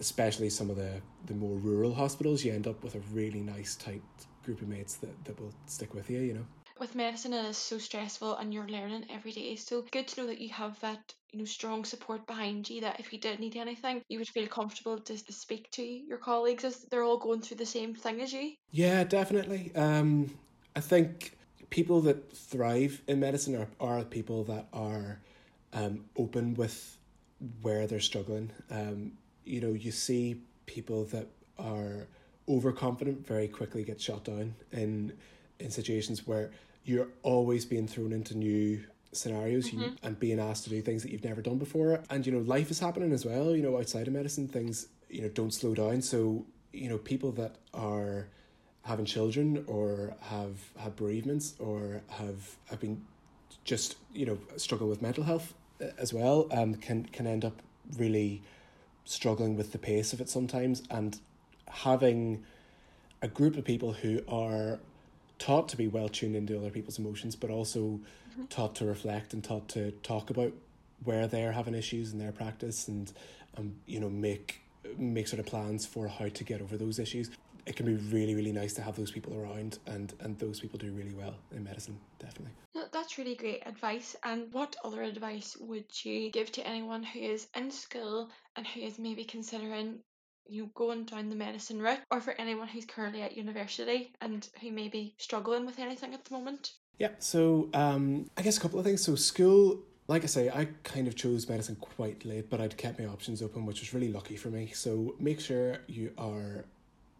especially 0.00 0.50
some 0.50 0.70
of 0.70 0.76
the, 0.76 1.00
the 1.26 1.34
more 1.34 1.56
rural 1.56 1.94
hospitals, 1.94 2.44
you 2.44 2.52
end 2.52 2.66
up 2.66 2.82
with 2.82 2.94
a 2.94 3.00
really 3.12 3.40
nice, 3.40 3.76
tight 3.76 4.02
group 4.44 4.60
of 4.60 4.68
mates 4.68 4.96
that, 4.96 5.24
that 5.24 5.40
will 5.40 5.52
stick 5.66 5.94
with 5.94 6.10
you, 6.10 6.20
you 6.20 6.34
know. 6.34 6.46
With 6.80 6.96
medicine, 6.96 7.32
it 7.32 7.44
is 7.44 7.56
so 7.56 7.78
stressful 7.78 8.34
and 8.36 8.52
you're 8.52 8.66
learning 8.66 9.06
every 9.08 9.30
day. 9.30 9.54
So 9.54 9.84
good 9.92 10.08
to 10.08 10.20
know 10.20 10.26
that 10.26 10.40
you 10.40 10.48
have 10.48 10.78
that, 10.80 11.14
you 11.30 11.38
know, 11.38 11.44
strong 11.44 11.84
support 11.84 12.26
behind 12.26 12.68
you 12.68 12.80
that 12.80 12.98
if 12.98 13.12
you 13.12 13.20
did 13.20 13.38
need 13.38 13.56
anything, 13.56 14.02
you 14.08 14.18
would 14.18 14.28
feel 14.28 14.48
comfortable 14.48 14.98
to 14.98 15.16
speak 15.32 15.70
to 15.72 15.82
your 15.82 16.18
colleagues 16.18 16.64
as 16.64 16.82
they're 16.90 17.04
all 17.04 17.18
going 17.18 17.42
through 17.42 17.58
the 17.58 17.66
same 17.66 17.94
thing 17.94 18.20
as 18.20 18.32
you. 18.32 18.54
Yeah, 18.72 19.04
definitely. 19.04 19.70
Um, 19.76 20.36
I 20.74 20.80
think 20.80 21.38
people 21.70 22.00
that 22.02 22.36
thrive 22.36 23.02
in 23.06 23.20
medicine 23.20 23.54
are, 23.54 23.68
are 23.78 24.04
people 24.04 24.42
that 24.44 24.66
are 24.72 25.20
um, 25.72 26.04
open 26.16 26.54
with 26.54 26.98
where 27.62 27.86
they're 27.86 28.00
struggling. 28.00 28.50
Um, 28.70 29.12
you 29.44 29.60
know, 29.60 29.72
you 29.72 29.92
see 29.92 30.40
people 30.66 31.04
that 31.06 31.28
are 31.58 32.06
overconfident 32.48 33.26
very 33.26 33.48
quickly 33.48 33.84
get 33.84 34.00
shot 34.00 34.24
down 34.24 34.54
in 34.72 35.12
in 35.60 35.70
situations 35.70 36.26
where 36.26 36.50
you're 36.84 37.08
always 37.22 37.64
being 37.64 37.86
thrown 37.86 38.12
into 38.12 38.36
new 38.36 38.84
scenarios 39.12 39.68
mm-hmm. 39.68 39.82
you, 39.82 39.96
and 40.02 40.18
being 40.18 40.40
asked 40.40 40.64
to 40.64 40.70
do 40.70 40.82
things 40.82 41.02
that 41.02 41.10
you've 41.10 41.24
never 41.24 41.40
done 41.40 41.56
before 41.56 42.00
and 42.10 42.26
you 42.26 42.32
know 42.32 42.40
life 42.40 42.70
is 42.70 42.80
happening 42.80 43.12
as 43.12 43.24
well 43.24 43.54
you 43.54 43.62
know 43.62 43.78
outside 43.78 44.06
of 44.06 44.12
medicine 44.12 44.48
things 44.48 44.88
you 45.08 45.22
know 45.22 45.28
don't 45.28 45.54
slow 45.54 45.74
down 45.74 46.02
so 46.02 46.44
you 46.72 46.88
know 46.88 46.98
people 46.98 47.30
that 47.30 47.54
are 47.72 48.26
having 48.82 49.04
children 49.04 49.64
or 49.66 50.14
have 50.20 50.58
had 50.76 50.94
bereavements 50.96 51.54
or 51.58 52.02
have 52.08 52.56
have 52.66 52.80
been 52.80 53.00
just 53.64 53.96
you 54.12 54.26
know 54.26 54.38
struggle 54.56 54.88
with 54.88 55.00
mental 55.00 55.24
health 55.24 55.54
uh, 55.80 55.86
as 55.96 56.12
well 56.12 56.48
um 56.52 56.74
can 56.74 57.04
can 57.06 57.26
end 57.26 57.44
up 57.44 57.62
really 57.96 58.42
struggling 59.04 59.56
with 59.56 59.72
the 59.72 59.78
pace 59.78 60.12
of 60.12 60.20
it 60.20 60.28
sometimes 60.28 60.82
and 60.90 61.18
having 61.68 62.44
a 63.22 63.28
group 63.28 63.56
of 63.56 63.64
people 63.64 63.92
who 63.92 64.20
are 64.28 64.78
taught 65.38 65.68
to 65.68 65.76
be 65.76 65.88
well 65.88 66.08
tuned 66.08 66.36
into 66.36 66.56
other 66.56 66.70
people's 66.70 66.98
emotions 66.98 67.36
but 67.36 67.50
also 67.50 67.80
mm-hmm. 67.80 68.44
taught 68.44 68.74
to 68.74 68.84
reflect 68.84 69.32
and 69.32 69.44
taught 69.44 69.68
to 69.68 69.90
talk 70.02 70.30
about 70.30 70.52
where 71.04 71.26
they're 71.26 71.52
having 71.52 71.74
issues 71.74 72.12
in 72.12 72.18
their 72.18 72.32
practice 72.32 72.88
and 72.88 73.12
um, 73.58 73.74
you 73.86 74.00
know 74.00 74.08
make 74.08 74.60
make 74.96 75.26
sort 75.26 75.40
of 75.40 75.46
plans 75.46 75.84
for 75.84 76.08
how 76.08 76.28
to 76.28 76.44
get 76.44 76.60
over 76.60 76.76
those 76.76 76.98
issues 76.98 77.30
it 77.66 77.76
can 77.76 77.86
be 77.86 77.94
really 78.14 78.34
really 78.34 78.52
nice 78.52 78.72
to 78.74 78.82
have 78.82 78.96
those 78.96 79.10
people 79.10 79.34
around 79.34 79.78
and 79.86 80.14
and 80.20 80.38
those 80.38 80.60
people 80.60 80.78
do 80.78 80.92
really 80.92 81.14
well 81.14 81.34
in 81.52 81.64
medicine 81.64 81.98
definitely 82.18 82.52
that's 82.94 83.18
really 83.18 83.34
great 83.34 83.62
advice. 83.66 84.16
And 84.24 84.52
what 84.52 84.76
other 84.84 85.02
advice 85.02 85.56
would 85.60 85.84
you 86.04 86.30
give 86.30 86.50
to 86.52 86.66
anyone 86.66 87.02
who 87.02 87.20
is 87.20 87.48
in 87.54 87.70
school 87.70 88.30
and 88.56 88.66
who 88.66 88.80
is 88.80 88.98
maybe 88.98 89.24
considering 89.24 89.98
you 90.46 90.62
know, 90.62 90.70
going 90.74 91.04
down 91.04 91.28
the 91.28 91.36
medicine 91.36 91.80
route, 91.80 92.00
or 92.10 92.20
for 92.20 92.34
anyone 92.38 92.68
who's 92.68 92.84
currently 92.84 93.22
at 93.22 93.36
university 93.36 94.12
and 94.20 94.48
who 94.60 94.70
may 94.70 94.88
be 94.88 95.14
struggling 95.18 95.66
with 95.66 95.78
anything 95.78 96.14
at 96.14 96.24
the 96.24 96.34
moment? 96.34 96.72
Yeah, 96.98 97.10
so 97.18 97.70
um, 97.74 98.30
I 98.36 98.42
guess 98.42 98.58
a 98.58 98.60
couple 98.60 98.78
of 98.78 98.84
things. 98.84 99.02
So 99.02 99.14
school, 99.14 99.82
like 100.06 100.22
I 100.22 100.26
say, 100.26 100.50
I 100.50 100.68
kind 100.84 101.08
of 101.08 101.16
chose 101.16 101.48
medicine 101.48 101.76
quite 101.76 102.24
late, 102.24 102.50
but 102.50 102.60
I'd 102.60 102.76
kept 102.76 103.00
my 103.00 103.06
options 103.06 103.42
open, 103.42 103.66
which 103.66 103.80
was 103.80 103.94
really 103.94 104.12
lucky 104.12 104.36
for 104.36 104.48
me. 104.48 104.70
So 104.74 105.16
make 105.18 105.40
sure 105.40 105.78
you 105.88 106.12
are 106.18 106.66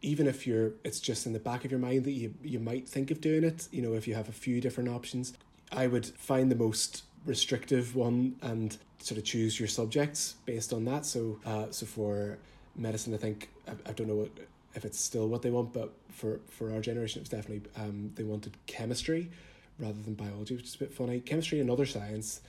even 0.05 0.27
if 0.27 0.47
you're 0.47 0.73
it's 0.85 1.01
just 1.01 1.27
in 1.27 1.33
the 1.33 1.39
back 1.39 1.65
of 1.65 1.71
your 1.71 1.81
mind 1.81 2.05
that 2.05 2.13
you 2.13 2.35
you 2.43 2.61
might 2.61 2.89
think 2.89 3.11
of 3.11 3.21
doing 3.21 3.45
it 3.45 3.69
you 3.73 3.83
know 3.83 3.95
if 3.95 4.07
you 4.07 4.15
have 4.15 4.29
a 4.29 4.33
few 4.47 4.61
different 4.61 4.89
options 4.89 5.35
I 5.73 5.87
would 5.87 6.07
find 6.07 6.51
the 6.51 6.57
most 6.57 7.03
restrictive 7.25 7.97
one 7.97 8.37
and 8.43 8.77
sort 8.99 9.19
of 9.19 9.25
choose 9.25 9.59
your 9.59 9.69
subjects 9.69 10.37
based 10.47 10.73
on 10.73 10.85
that. 10.87 11.07
So, 11.07 11.39
uh, 11.45 11.67
so 11.71 11.87
for 11.87 12.39
medicine, 12.77 13.15
I 13.15 13.17
think 13.17 13.51
I, 13.67 13.73
I 13.91 13.93
don't 13.93 14.09
know 14.09 14.17
what, 14.17 14.31
if 14.75 14.85
it's 14.85 14.99
still 14.99 15.29
what 15.29 15.43
they 15.43 15.51
want, 15.51 15.73
but 15.73 15.93
for 16.11 16.41
for 16.49 16.73
our 16.73 16.81
generation, 16.81 17.21
it 17.21 17.23
was 17.23 17.29
definitely 17.29 17.71
um, 17.77 18.13
they 18.15 18.25
wanted 18.25 18.57
chemistry 18.67 19.31
rather 19.79 20.01
than 20.01 20.15
biology, 20.15 20.55
which 20.55 20.67
is 20.67 20.75
a 20.75 20.79
bit 20.79 20.93
funny. 20.93 21.21
Chemistry, 21.21 21.61
another 21.61 21.87
science, 21.87 22.41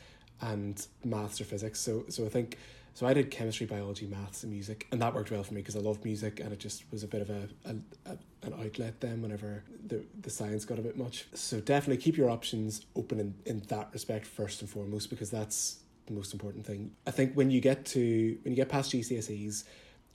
and 0.41 0.85
maths 1.03 1.41
or 1.41 1.45
physics. 1.45 1.79
So, 1.79 2.05
so 2.09 2.25
I 2.25 2.29
think 2.29 2.57
so 2.95 3.05
I 3.05 3.13
did 3.13 3.29
chemistry, 3.29 3.65
biology, 3.65 4.07
maths, 4.07 4.43
and 4.43 4.53
music, 4.53 4.87
and 4.89 5.01
that 5.01 5.13
worked 5.13 5.29
well 5.29 5.43
for 5.43 5.53
me 5.53 5.59
because 5.59 5.75
I 5.75 5.79
love 5.79 6.03
music, 6.05 6.39
and 6.39 6.53
it 6.53 6.59
just 6.59 6.89
was 6.93 7.03
a 7.03 7.07
bit 7.07 7.21
of 7.21 7.29
a, 7.29 7.49
a, 7.65 7.75
a, 8.05 8.17
an 8.43 8.53
outlet 8.53 9.01
then 9.01 9.21
whenever 9.21 9.63
the 9.85 10.01
the 10.21 10.29
science 10.29 10.63
got 10.63 10.79
a 10.79 10.81
bit 10.81 10.97
much. 10.97 11.25
So 11.33 11.59
definitely 11.59 12.01
keep 12.01 12.15
your 12.15 12.29
options 12.29 12.85
open 12.95 13.19
in, 13.19 13.35
in 13.45 13.59
that 13.67 13.89
respect 13.91 14.25
first 14.25 14.61
and 14.61 14.69
foremost 14.69 15.09
because 15.09 15.29
that's 15.29 15.79
the 16.05 16.13
most 16.13 16.31
important 16.31 16.65
thing. 16.65 16.91
I 17.05 17.11
think 17.11 17.33
when 17.33 17.51
you 17.51 17.59
get 17.59 17.83
to 17.87 18.37
when 18.43 18.53
you 18.53 18.55
get 18.55 18.69
past 18.69 18.93
GCSEs, 18.93 19.65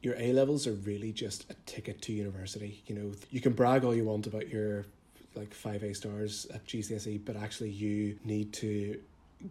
your 0.00 0.14
A 0.16 0.32
levels 0.32 0.66
are 0.66 0.72
really 0.72 1.12
just 1.12 1.50
a 1.50 1.54
ticket 1.66 2.00
to 2.02 2.14
university. 2.14 2.82
You 2.86 2.94
know, 2.94 3.12
you 3.30 3.42
can 3.42 3.52
brag 3.52 3.84
all 3.84 3.94
you 3.94 4.04
want 4.04 4.26
about 4.26 4.48
your 4.48 4.86
like 5.34 5.52
five 5.52 5.82
A 5.82 5.94
stars 5.94 6.46
at 6.54 6.66
GCSE, 6.66 7.26
but 7.26 7.36
actually 7.36 7.70
you 7.72 8.18
need 8.24 8.54
to 8.54 8.98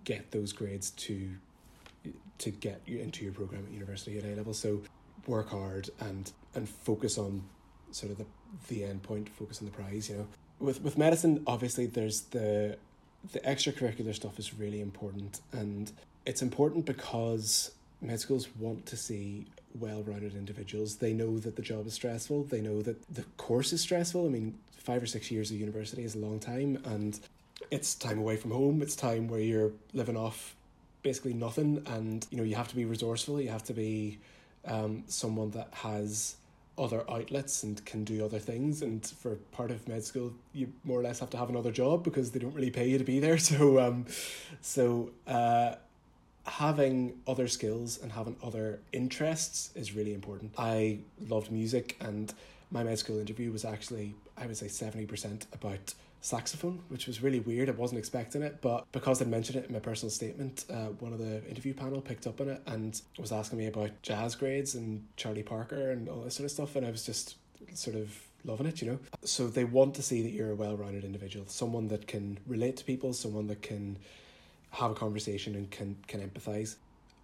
get 0.03 0.31
those 0.31 0.51
grades 0.51 0.89
to 0.91 1.29
to 2.39 2.51
get 2.51 2.81
you 2.85 2.99
into 2.99 3.23
your 3.23 3.33
program 3.33 3.65
at 3.65 3.71
university 3.71 4.17
at 4.17 4.23
A 4.23 4.35
level. 4.35 4.53
So 4.53 4.81
work 5.27 5.49
hard 5.49 5.89
and 5.99 6.31
and 6.55 6.67
focus 6.67 7.17
on 7.17 7.43
sort 7.91 8.11
of 8.11 8.17
the 8.17 8.25
the 8.67 8.83
end 8.83 9.03
point, 9.03 9.29
focus 9.29 9.59
on 9.59 9.65
the 9.65 9.71
prize, 9.71 10.09
you 10.09 10.17
know. 10.17 10.27
With 10.59 10.81
with 10.81 10.97
medicine, 10.97 11.43
obviously 11.47 11.85
there's 11.85 12.21
the 12.21 12.77
the 13.33 13.39
extracurricular 13.41 14.15
stuff 14.15 14.39
is 14.39 14.53
really 14.53 14.79
important 14.79 15.41
and 15.51 15.91
it's 16.25 16.41
important 16.41 16.85
because 16.85 17.71
med 18.01 18.19
schools 18.19 18.47
want 18.57 18.85
to 18.85 18.95
see 18.95 19.45
well-rounded 19.75 20.35
individuals. 20.35 20.97
They 20.97 21.13
know 21.13 21.37
that 21.39 21.55
the 21.55 21.61
job 21.61 21.85
is 21.87 21.93
stressful. 21.93 22.45
They 22.45 22.61
know 22.61 22.81
that 22.81 23.13
the 23.13 23.23
course 23.37 23.73
is 23.73 23.81
stressful. 23.81 24.25
I 24.25 24.29
mean, 24.29 24.57
five 24.71 25.03
or 25.03 25.05
six 25.05 25.29
years 25.29 25.51
of 25.51 25.57
university 25.57 26.03
is 26.03 26.15
a 26.15 26.19
long 26.19 26.39
time, 26.39 26.81
and 26.85 27.19
it's 27.71 27.93
time 27.95 28.19
away 28.19 28.37
from 28.37 28.51
home. 28.51 28.81
It's 28.81 28.95
time 28.95 29.27
where 29.27 29.39
you're 29.39 29.71
living 29.93 30.17
off 30.17 30.55
basically 31.01 31.33
nothing 31.33 31.83
and 31.87 32.25
you 32.29 32.37
know 32.37 32.43
you 32.43 32.55
have 32.55 32.67
to 32.69 32.75
be 32.75 32.85
resourceful. 32.85 33.39
You 33.41 33.49
have 33.49 33.63
to 33.65 33.73
be 33.73 34.19
um, 34.65 35.03
someone 35.07 35.51
that 35.51 35.69
has 35.71 36.35
other 36.77 37.03
outlets 37.09 37.63
and 37.63 37.83
can 37.85 38.03
do 38.03 38.23
other 38.23 38.39
things. 38.39 38.81
And 38.81 39.05
for 39.05 39.35
part 39.51 39.71
of 39.71 39.87
med 39.87 40.03
school 40.03 40.33
you 40.53 40.71
more 40.83 40.99
or 40.99 41.03
less 41.03 41.19
have 41.19 41.29
to 41.31 41.37
have 41.37 41.49
another 41.49 41.71
job 41.71 42.03
because 42.03 42.31
they 42.31 42.39
don't 42.39 42.53
really 42.53 42.71
pay 42.71 42.87
you 42.89 42.97
to 42.97 43.03
be 43.03 43.19
there. 43.19 43.37
So 43.49 43.79
um 43.79 44.05
so 44.61 45.11
uh 45.27 45.75
having 46.45 47.19
other 47.27 47.47
skills 47.47 47.99
and 48.01 48.11
having 48.11 48.35
other 48.41 48.79
interests 48.91 49.71
is 49.75 49.93
really 49.93 50.13
important. 50.13 50.53
I 50.57 50.99
loved 51.27 51.51
music 51.51 51.97
and 51.99 52.33
my 52.71 52.83
med 52.83 52.99
school 52.99 53.19
interview 53.19 53.51
was 53.51 53.65
actually 53.65 54.15
i 54.37 54.45
would 54.45 54.57
say 54.57 54.67
70% 54.67 55.45
about 55.53 55.93
saxophone, 56.21 56.81
which 56.89 57.07
was 57.07 57.21
really 57.23 57.39
weird. 57.39 57.69
I 57.69 57.73
wasn't 57.73 57.99
expecting 57.99 58.41
it, 58.41 58.59
but 58.61 58.85
because 58.91 59.21
I'd 59.21 59.27
mentioned 59.27 59.57
it 59.57 59.67
in 59.67 59.73
my 59.73 59.79
personal 59.79 60.11
statement, 60.11 60.65
uh, 60.69 60.87
one 60.99 61.13
of 61.13 61.19
the 61.19 61.47
interview 61.47 61.73
panel 61.73 62.01
picked 62.01 62.27
up 62.27 62.41
on 62.41 62.49
it 62.49 62.61
and 62.67 62.99
was 63.17 63.31
asking 63.31 63.59
me 63.59 63.67
about 63.67 63.91
jazz 64.01 64.35
grades 64.35 64.75
and 64.75 65.05
Charlie 65.15 65.43
Parker 65.43 65.91
and 65.91 66.09
all 66.09 66.21
this 66.21 66.35
sort 66.35 66.45
of 66.45 66.51
stuff, 66.51 66.75
and 66.75 66.85
I 66.85 66.91
was 66.91 67.05
just 67.05 67.35
sort 67.73 67.95
of 67.95 68.15
loving 68.43 68.67
it, 68.67 68.81
you 68.81 68.91
know. 68.91 68.99
So 69.23 69.47
they 69.47 69.63
want 69.63 69.95
to 69.95 70.01
see 70.01 70.21
that 70.21 70.31
you're 70.31 70.51
a 70.51 70.55
well-rounded 70.55 71.03
individual, 71.03 71.45
someone 71.47 71.87
that 71.89 72.07
can 72.07 72.39
relate 72.47 72.77
to 72.77 72.85
people, 72.85 73.13
someone 73.13 73.47
that 73.47 73.61
can 73.61 73.97
have 74.71 74.91
a 74.91 74.95
conversation 74.95 75.55
and 75.55 75.71
can 75.71 75.97
can 76.07 76.21
empathize 76.21 76.75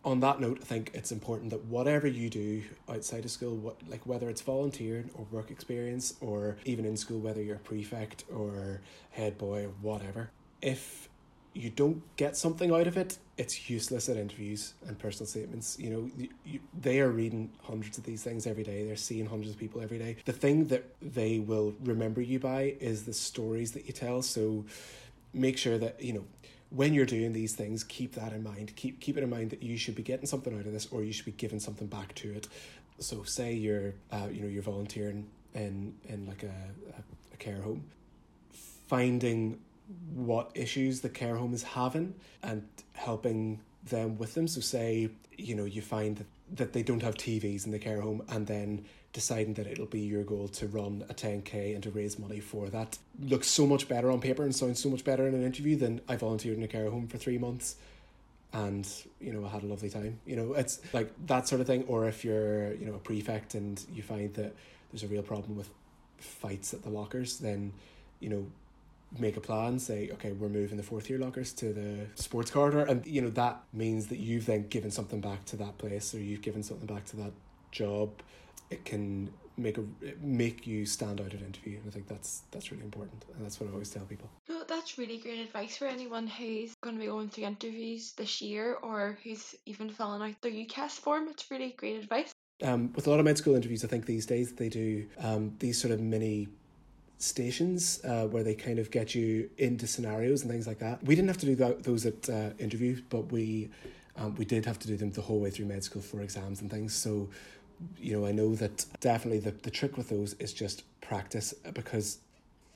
on 0.06 0.20
that 0.20 0.40
note, 0.40 0.60
I 0.62 0.66
think 0.66 0.92
it's 0.94 1.12
important 1.12 1.50
that 1.50 1.66
whatever 1.66 2.08
you 2.08 2.30
do 2.30 2.64
outside 2.88 3.26
of 3.26 3.32
school, 3.32 3.56
what 3.56 3.76
like 3.90 4.06
whether 4.06 4.30
it's 4.30 4.42
volunteer 4.42 5.06
or 5.16 5.26
work 5.32 5.50
experience, 5.50 6.14
or 6.22 6.58
even 6.64 6.86
in 6.86 6.96
school, 6.96 7.20
whether 7.20 7.42
you're 7.42 7.56
a 7.56 7.60
prefect 7.60 8.24
or 8.34 8.82
head 9.12 9.38
boy 9.38 9.66
or 9.66 9.72
whatever, 9.82 10.30
if 10.62 11.10
you 11.54 11.70
don't 11.70 12.04
get 12.18 12.36
something 12.38 12.72
out 12.72 12.86
of 12.86 12.98
it, 12.98 13.18
it's 13.38 13.70
useless 13.70 14.10
at 14.10 14.18
interviews 14.18 14.74
and 14.88 15.00
personal 15.00 15.26
statements. 15.26 15.78
You 15.80 15.90
know, 15.90 16.10
you, 16.18 16.30
you, 16.46 16.60
they 16.80 17.00
are 17.00 17.10
reading 17.10 17.50
hundreds 17.64 17.98
of 17.98 18.04
these 18.04 18.22
things 18.22 18.46
every 18.46 18.64
day. 18.64 18.86
They're 18.86 18.98
seeing 18.98 19.26
hundreds 19.26 19.52
of 19.52 19.58
people 19.58 19.82
every 19.82 19.98
day. 19.98 20.18
The 20.26 20.34
thing 20.34 20.66
that 20.66 20.94
they 21.02 21.40
will 21.40 21.74
remember 21.82 22.22
you 22.22 22.40
by 22.40 22.76
is 22.80 23.06
the 23.06 23.14
stories 23.14 23.72
that 23.72 23.88
you 23.88 23.94
tell. 23.94 24.22
So 24.22 24.66
make 25.34 25.58
sure 25.58 25.78
that 25.78 26.02
you 26.02 26.14
know 26.14 26.26
when 26.76 26.94
you're 26.94 27.06
doing 27.06 27.32
these 27.32 27.56
things, 27.56 27.84
keep 27.84 28.16
that 28.16 28.34
in 28.34 28.44
mind. 28.44 28.76
Keep 28.76 29.00
keep 29.00 29.18
it 29.18 29.24
in 29.24 29.30
mind 29.30 29.52
that 29.52 29.64
you 29.64 29.78
should 29.78 29.96
be 29.96 30.04
getting 30.04 30.26
something 30.26 30.58
out 30.58 30.66
of 30.66 30.74
this, 30.74 30.88
or 30.92 31.04
you 31.04 31.14
should 31.14 31.26
be 31.26 31.32
giving 31.32 31.60
something 31.60 31.88
back 31.88 32.14
to 32.16 32.34
it. 32.34 32.48
So, 33.00 33.24
say 33.24 33.54
you're, 33.54 33.94
uh, 34.12 34.28
you 34.32 34.42
know, 34.42 34.48
you're 34.48 34.62
volunteering 34.62 35.28
in 35.54 35.96
in 36.10 36.26
like 36.26 36.44
a, 36.44 36.48
a, 36.48 37.34
a 37.34 37.38
care 37.38 37.62
home, 37.62 37.86
finding 38.88 39.60
what 40.14 40.52
issues 40.56 41.02
the 41.02 41.10
care 41.10 41.36
home 41.36 41.54
is 41.54 41.64
having 41.64 42.16
and 42.44 42.68
helping 42.94 43.62
them 43.84 44.18
with 44.18 44.34
them. 44.34 44.48
So, 44.48 44.60
say 44.60 45.10
you 45.38 45.56
know 45.56 45.66
you 45.66 45.82
find 45.82 46.18
that, 46.18 46.28
that 46.56 46.74
they 46.74 46.84
don't 46.84 47.04
have 47.04 47.16
TVs 47.16 47.66
in 47.66 47.72
the 47.72 47.80
care 47.80 48.02
home, 48.02 48.22
and 48.30 48.48
then 48.48 48.86
deciding 49.16 49.54
that 49.54 49.66
it'll 49.66 49.86
be 49.86 50.02
your 50.02 50.24
goal 50.24 50.50
to 50.50 50.68
run 50.68 51.06
a 51.10 51.14
10k 51.14 51.74
and 51.74 51.82
to 51.82 51.90
raise 51.90 52.20
money 52.20 52.42
for 52.42 52.68
that. 52.70 52.98
Looks 53.22 53.48
so 53.48 53.66
much 53.66 53.88
better 53.88 54.12
on 54.12 54.20
paper 54.20 54.44
and 54.44 54.54
sounds 54.54 54.82
so 54.84 54.90
much 54.90 55.06
better 55.06 55.26
in 55.26 55.34
an 55.34 55.42
interview 55.42 55.78
than 55.78 56.02
I 56.10 56.18
volunteered 56.18 56.58
in 56.58 56.64
a 56.64 56.68
care 56.68 56.90
home 56.90 57.08
for 57.08 57.18
three 57.18 57.38
months 57.38 57.78
and 58.52 58.88
you 59.22 59.32
know 59.32 59.46
I 59.46 59.50
had 59.50 59.64
a 59.64 59.68
lovely 59.68 59.90
time. 59.90 60.20
You 60.26 60.36
know 60.36 60.54
it's 60.54 60.82
like 60.92 61.10
that 61.28 61.48
sort 61.48 61.62
of 61.62 61.68
thing. 61.68 61.86
Or 61.88 62.08
if 62.10 62.26
you're 62.26 62.74
you 62.74 62.86
know 62.86 62.96
a 62.96 63.00
prefect 63.00 63.56
and 63.56 63.82
you 63.94 64.04
find 64.04 64.34
that 64.34 64.54
there's 64.92 65.04
a 65.04 65.08
real 65.08 65.24
problem 65.24 65.56
with 65.56 65.70
fights 66.18 66.74
at 66.74 66.84
the 66.84 66.90
lockers 66.90 67.40
then 67.40 67.74
you 68.20 68.30
know 68.30 68.46
make 69.20 69.38
a 69.38 69.42
plan 69.42 69.78
say 69.78 70.10
okay 70.12 70.32
we're 70.32 70.50
moving 70.50 70.78
the 70.78 70.84
fourth 70.84 71.10
year 71.10 71.20
lockers 71.20 71.54
to 71.54 71.72
the 71.72 72.06
sports 72.16 72.52
corridor. 72.52 72.84
And 72.84 73.06
you 73.08 73.22
know 73.22 73.30
that 73.30 73.64
means 73.72 74.08
that 74.08 74.20
you've 74.20 74.46
then 74.46 74.68
given 74.68 74.92
something 74.92 75.22
back 75.22 75.46
to 75.46 75.56
that 75.58 75.78
place 75.78 76.14
or 76.14 76.20
you've 76.20 76.42
given 76.42 76.64
something 76.64 76.88
back 76.88 77.06
to 77.06 77.16
that 77.18 77.32
job 77.72 78.10
it 78.70 78.86
can 78.86 79.30
make 79.58 79.78
a 79.78 79.84
make 80.22 80.68
you 80.68 80.86
stand 80.86 81.22
out 81.22 81.34
at 81.34 81.42
interview 81.42 81.78
and 81.78 81.88
I 81.88 81.90
think 81.90 82.08
that's 82.08 82.44
that's 82.52 82.72
really 82.72 82.84
important 82.84 83.24
and 83.34 83.46
that's 83.46 83.60
what 83.60 83.70
I 83.70 83.74
always 83.74 83.90
tell 83.90 84.04
people. 84.04 84.30
No, 84.50 84.64
that's 84.68 84.98
really 84.98 85.18
great 85.18 85.40
advice 85.40 85.78
for 85.78 85.86
anyone 85.86 86.28
who's 86.28 86.74
going 86.82 86.96
to 86.96 87.00
be 87.00 87.08
going 87.08 87.30
through 87.30 87.46
interviews 87.46 88.14
this 88.14 88.42
year 88.42 88.76
or 88.82 89.18
who's 89.24 89.56
even 89.66 89.90
filling 89.90 90.22
out 90.22 90.42
their 90.42 90.52
UCAS 90.52 90.92
form. 90.92 91.28
It's 91.30 91.50
really 91.50 91.74
great 91.78 91.98
advice. 91.98 92.32
Um, 92.64 92.92
with 92.94 93.08
a 93.08 93.10
lot 93.10 93.20
of 93.20 93.26
med 93.26 93.38
school 93.38 93.56
interviews, 93.56 93.84
I 93.84 93.88
think 93.88 94.06
these 94.06 94.26
days 94.26 94.54
they 94.54 94.70
do 94.70 95.06
um, 95.20 95.56
these 95.60 95.80
sort 95.80 95.94
of 95.94 96.00
mini 96.00 96.48
stations 97.18 98.02
uh, 98.04 98.26
where 98.28 98.44
they 98.44 98.56
kind 98.56 98.80
of 98.80 98.92
get 98.92 99.16
you 99.16 99.50
into 99.58 99.88
scenarios 99.88 100.42
and 100.42 100.52
things 100.52 100.68
like 100.68 100.80
that. 100.80 101.04
We 101.04 101.16
didn't 101.16 101.30
have 101.30 101.38
to 101.40 101.46
do 101.46 101.56
that, 101.56 101.84
those 101.84 102.06
at 102.06 102.30
uh, 102.30 102.50
interviews, 102.60 103.02
but 103.10 103.32
we 103.32 103.70
um, 104.18 104.36
we 104.36 104.46
did 104.46 104.66
have 104.66 104.80
to 104.80 104.88
do 104.88 104.96
them 104.96 105.12
the 105.12 105.22
whole 105.22 105.42
way 105.42 105.50
through 105.50 105.66
med 105.66 105.84
school 105.84 106.02
for 106.02 106.22
exams 106.22 106.62
and 106.62 106.72
things. 106.72 106.94
So 106.94 107.30
you 107.98 108.18
know, 108.18 108.26
I 108.26 108.32
know 108.32 108.56
that 108.56 108.86
definitely 109.00 109.40
the, 109.40 109.52
the 109.52 109.72
trick 109.72 109.98
with 109.98 110.10
those 110.10 110.34
is 110.34 110.54
just 110.54 110.84
practice 111.02 111.54
because 111.74 112.20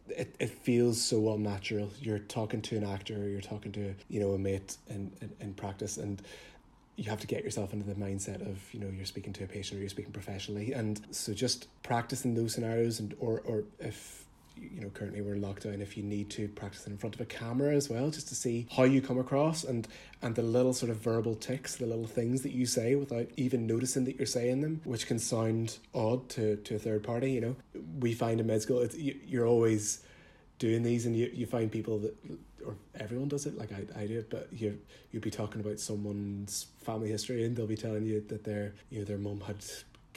it, 0.09 0.35
it 0.39 0.49
feels 0.49 1.01
so 1.01 1.33
unnatural. 1.33 1.89
You're 2.01 2.19
talking 2.19 2.61
to 2.63 2.77
an 2.77 2.83
actor, 2.83 3.15
or 3.15 3.27
you're 3.27 3.41
talking 3.41 3.71
to, 3.73 3.93
you 4.09 4.19
know, 4.19 4.31
a 4.31 4.37
mate 4.37 4.77
in, 4.87 5.11
in, 5.21 5.31
in 5.39 5.53
practice 5.53 5.97
and 5.97 6.21
you 6.95 7.09
have 7.09 7.21
to 7.21 7.27
get 7.27 7.45
yourself 7.45 7.71
into 7.71 7.85
the 7.85 7.95
mindset 7.95 8.41
of, 8.41 8.61
you 8.73 8.79
know, 8.79 8.89
you're 8.89 9.05
speaking 9.05 9.31
to 9.31 9.45
a 9.45 9.47
patient 9.47 9.77
or 9.77 9.81
you're 9.81 9.89
speaking 9.89 10.11
professionally. 10.11 10.73
And 10.73 10.99
so 11.11 11.33
just 11.33 11.67
practicing 11.81 12.35
those 12.35 12.53
scenarios 12.53 12.99
and 12.99 13.15
or 13.19 13.41
or 13.45 13.63
if 13.79 14.25
you 14.61 14.81
know 14.81 14.89
currently 14.89 15.21
we're 15.21 15.35
in 15.35 15.41
lockdown 15.41 15.81
if 15.81 15.97
you 15.97 16.03
need 16.03 16.29
to 16.29 16.47
practice 16.49 16.87
in 16.87 16.97
front 16.97 17.15
of 17.15 17.21
a 17.21 17.25
camera 17.25 17.73
as 17.73 17.89
well 17.89 18.09
just 18.09 18.27
to 18.27 18.35
see 18.35 18.67
how 18.75 18.83
you 18.83 19.01
come 19.01 19.17
across 19.17 19.63
and 19.63 19.87
and 20.21 20.35
the 20.35 20.41
little 20.41 20.73
sort 20.73 20.91
of 20.91 20.97
verbal 20.97 21.35
ticks 21.35 21.75
the 21.75 21.85
little 21.85 22.07
things 22.07 22.41
that 22.41 22.51
you 22.51 22.65
say 22.65 22.95
without 22.95 23.27
even 23.37 23.65
noticing 23.65 24.05
that 24.05 24.17
you're 24.17 24.25
saying 24.25 24.61
them 24.61 24.81
which 24.83 25.07
can 25.07 25.19
sound 25.19 25.77
odd 25.93 26.27
to 26.29 26.57
to 26.57 26.75
a 26.75 26.79
third 26.79 27.03
party 27.03 27.31
you 27.31 27.41
know. 27.41 27.55
We 27.99 28.13
find 28.13 28.39
in 28.39 28.47
med 28.47 28.61
school 28.61 28.79
it's 28.79 28.95
you, 28.95 29.19
you're 29.25 29.47
always 29.47 30.03
doing 30.57 30.83
these 30.83 31.05
and 31.05 31.15
you, 31.15 31.31
you 31.33 31.45
find 31.45 31.71
people 31.71 31.99
that 31.99 32.15
or 32.65 32.75
everyone 32.99 33.29
does 33.29 33.45
it 33.45 33.57
like 33.57 33.71
I, 33.71 34.01
I 34.01 34.07
do 34.07 34.19
it 34.19 34.29
but 34.29 34.49
you 34.51 34.77
you'd 35.11 35.23
be 35.23 35.31
talking 35.31 35.61
about 35.61 35.79
someone's 35.79 36.67
family 36.81 37.09
history 37.09 37.45
and 37.45 37.55
they'll 37.55 37.67
be 37.67 37.77
telling 37.77 38.05
you 38.05 38.23
that 38.27 38.43
their 38.43 38.73
you 38.89 38.99
know 38.99 39.05
their 39.05 39.17
mum 39.17 39.41
had 39.41 39.63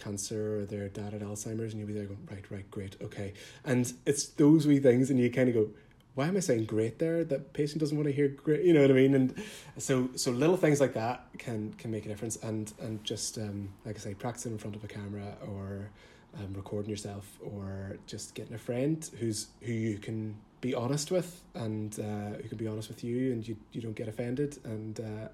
cancer 0.03 0.61
or 0.61 0.65
their 0.65 0.89
dad 0.89 1.13
had 1.13 1.23
Alzheimer's, 1.23 1.73
and 1.73 1.79
you'll 1.79 1.89
be 1.89 1.95
there 1.95 2.07
going, 2.07 2.29
right, 2.31 2.45
right, 2.51 2.71
great, 2.71 2.97
okay. 3.03 3.33
And 3.65 3.93
it's 4.07 4.27
those 4.29 4.67
wee 4.67 4.79
things, 4.79 5.11
and 5.11 5.19
you 5.19 5.31
kind 5.31 5.49
of 5.49 5.55
go, 5.55 5.71
why 6.15 6.27
am 6.29 6.37
I 6.37 6.41
saying 6.41 6.67
great 6.67 6.99
there? 6.99 7.25
That 7.25 7.53
patient 7.53 7.81
doesn't 7.81 7.97
want 7.97 8.07
to 8.09 8.13
hear 8.13 8.29
great, 8.29 8.65
you 8.65 8.73
know 8.75 8.83
what 8.83 8.91
I 8.91 8.95
mean? 8.95 9.15
And 9.15 9.43
so, 9.79 10.11
so 10.15 10.31
little 10.31 10.57
things 10.57 10.81
like 10.81 10.95
that 10.95 11.27
can 11.39 11.73
can 11.79 11.91
make 11.91 12.05
a 12.05 12.09
difference. 12.09 12.37
And 12.37 12.73
and 12.81 13.03
just 13.03 13.39
um, 13.39 13.71
like 13.87 13.97
I 13.97 13.99
say, 13.99 14.15
practicing 14.15 14.53
in 14.53 14.59
front 14.59 14.77
of 14.77 14.85
a 14.85 14.89
camera 14.89 15.37
or 15.49 15.91
um, 16.39 16.53
recording 16.55 16.91
yourself, 16.91 17.39
or 17.41 17.97
just 18.07 18.35
getting 18.35 18.55
a 18.55 18.59
friend 18.59 19.09
who's 19.19 19.49
who 19.63 19.73
you 19.73 19.99
can 19.99 20.37
be 20.61 20.75
honest 20.75 21.11
with, 21.11 21.43
and 21.55 21.99
uh, 21.99 22.37
who 22.43 22.49
can 22.49 22.59
be 22.59 22.67
honest 22.67 22.89
with 22.89 23.03
you, 23.03 23.33
and 23.33 23.49
you 23.49 23.57
you 23.73 23.81
don't 23.81 23.97
get 23.97 24.09
offended, 24.09 24.59
and 24.65 25.01
uh, 25.01 25.29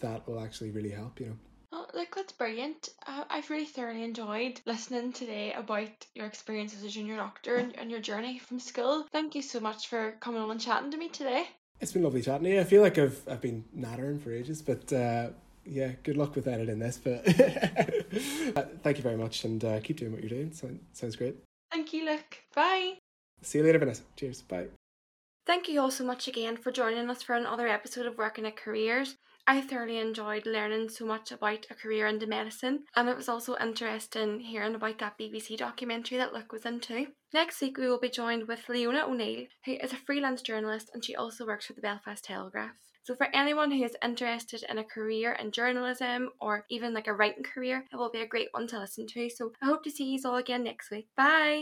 that 0.00 0.26
will 0.26 0.40
actually 0.40 0.70
really 0.70 0.90
help. 0.90 1.20
You 1.20 1.26
know. 1.26 1.36
Look, 2.32 2.38
that's 2.38 2.50
brilliant. 2.50 2.88
Uh, 3.06 3.24
I've 3.28 3.50
really 3.50 3.66
thoroughly 3.66 4.04
enjoyed 4.04 4.60
listening 4.64 5.12
today 5.12 5.52
about 5.52 5.88
your 6.14 6.26
experience 6.26 6.74
as 6.74 6.82
a 6.82 6.88
junior 6.88 7.16
doctor 7.16 7.56
and, 7.56 7.76
and 7.78 7.90
your 7.90 8.00
journey 8.00 8.38
from 8.38 8.58
school. 8.58 9.06
Thank 9.12 9.34
you 9.34 9.42
so 9.42 9.60
much 9.60 9.88
for 9.88 10.12
coming 10.20 10.40
on 10.40 10.50
and 10.50 10.60
chatting 10.60 10.90
to 10.92 10.96
me 10.96 11.08
today. 11.08 11.46
It's 11.80 11.92
been 11.92 12.02
lovely 12.02 12.22
chatting 12.22 12.44
to 12.44 12.50
you. 12.50 12.60
I 12.60 12.64
feel 12.64 12.80
like 12.80 12.96
I've 12.96 13.20
I've 13.28 13.40
been 13.40 13.64
nattering 13.74 14.18
for 14.18 14.32
ages, 14.32 14.62
but 14.62 14.92
uh, 14.92 15.28
yeah, 15.66 15.92
good 16.04 16.16
luck 16.16 16.34
with 16.34 16.46
editing 16.46 16.78
this. 16.78 16.98
But 17.02 17.28
uh, 18.56 18.64
thank 18.82 18.96
you 18.96 19.02
very 19.02 19.16
much, 19.16 19.44
and 19.44 19.64
uh, 19.64 19.80
keep 19.80 19.98
doing 19.98 20.12
what 20.12 20.22
you're 20.22 20.30
doing. 20.30 20.52
So, 20.52 20.70
sounds 20.92 21.16
great. 21.16 21.36
Thank 21.70 21.92
you, 21.92 22.06
Luke. 22.06 22.38
Bye. 22.54 22.98
See 23.42 23.58
you 23.58 23.64
later, 23.64 23.78
Vanessa. 23.78 24.02
Cheers. 24.16 24.42
Bye. 24.42 24.68
Thank 25.44 25.68
you 25.68 25.80
all 25.80 25.90
so 25.90 26.04
much 26.04 26.28
again 26.28 26.56
for 26.56 26.70
joining 26.70 27.10
us 27.10 27.22
for 27.22 27.34
another 27.34 27.66
episode 27.66 28.06
of 28.06 28.16
Working 28.16 28.46
at 28.46 28.56
Careers. 28.56 29.16
I 29.46 29.60
thoroughly 29.60 29.98
enjoyed 29.98 30.46
learning 30.46 30.90
so 30.90 31.04
much 31.04 31.32
about 31.32 31.66
a 31.68 31.74
career 31.74 32.06
into 32.06 32.26
medicine, 32.26 32.84
and 32.94 33.08
it 33.08 33.16
was 33.16 33.28
also 33.28 33.56
interesting 33.60 34.40
hearing 34.40 34.74
about 34.74 34.98
that 35.00 35.18
BBC 35.18 35.56
documentary 35.56 36.18
that 36.18 36.32
Luke 36.32 36.52
was 36.52 36.64
into. 36.64 37.08
Next 37.34 37.60
week, 37.60 37.76
we 37.76 37.88
will 37.88 37.98
be 37.98 38.08
joined 38.08 38.46
with 38.46 38.68
Leona 38.68 39.04
O'Neill, 39.06 39.46
who 39.64 39.72
is 39.72 39.92
a 39.92 39.96
freelance 39.96 40.42
journalist 40.42 40.90
and 40.94 41.04
she 41.04 41.16
also 41.16 41.44
works 41.44 41.66
for 41.66 41.72
the 41.72 41.80
Belfast 41.80 42.24
Telegraph. 42.24 42.76
So, 43.04 43.16
for 43.16 43.26
anyone 43.34 43.72
who 43.72 43.82
is 43.82 43.96
interested 44.02 44.64
in 44.68 44.78
a 44.78 44.84
career 44.84 45.32
in 45.32 45.50
journalism 45.50 46.30
or 46.40 46.64
even 46.70 46.94
like 46.94 47.08
a 47.08 47.12
writing 47.12 47.42
career, 47.42 47.84
it 47.92 47.96
will 47.96 48.10
be 48.10 48.20
a 48.20 48.26
great 48.28 48.48
one 48.52 48.68
to 48.68 48.78
listen 48.78 49.08
to. 49.08 49.28
So, 49.28 49.52
I 49.60 49.66
hope 49.66 49.82
to 49.84 49.90
see 49.90 50.04
you 50.04 50.20
all 50.24 50.36
again 50.36 50.62
next 50.62 50.90
week. 50.90 51.08
Bye! 51.16 51.60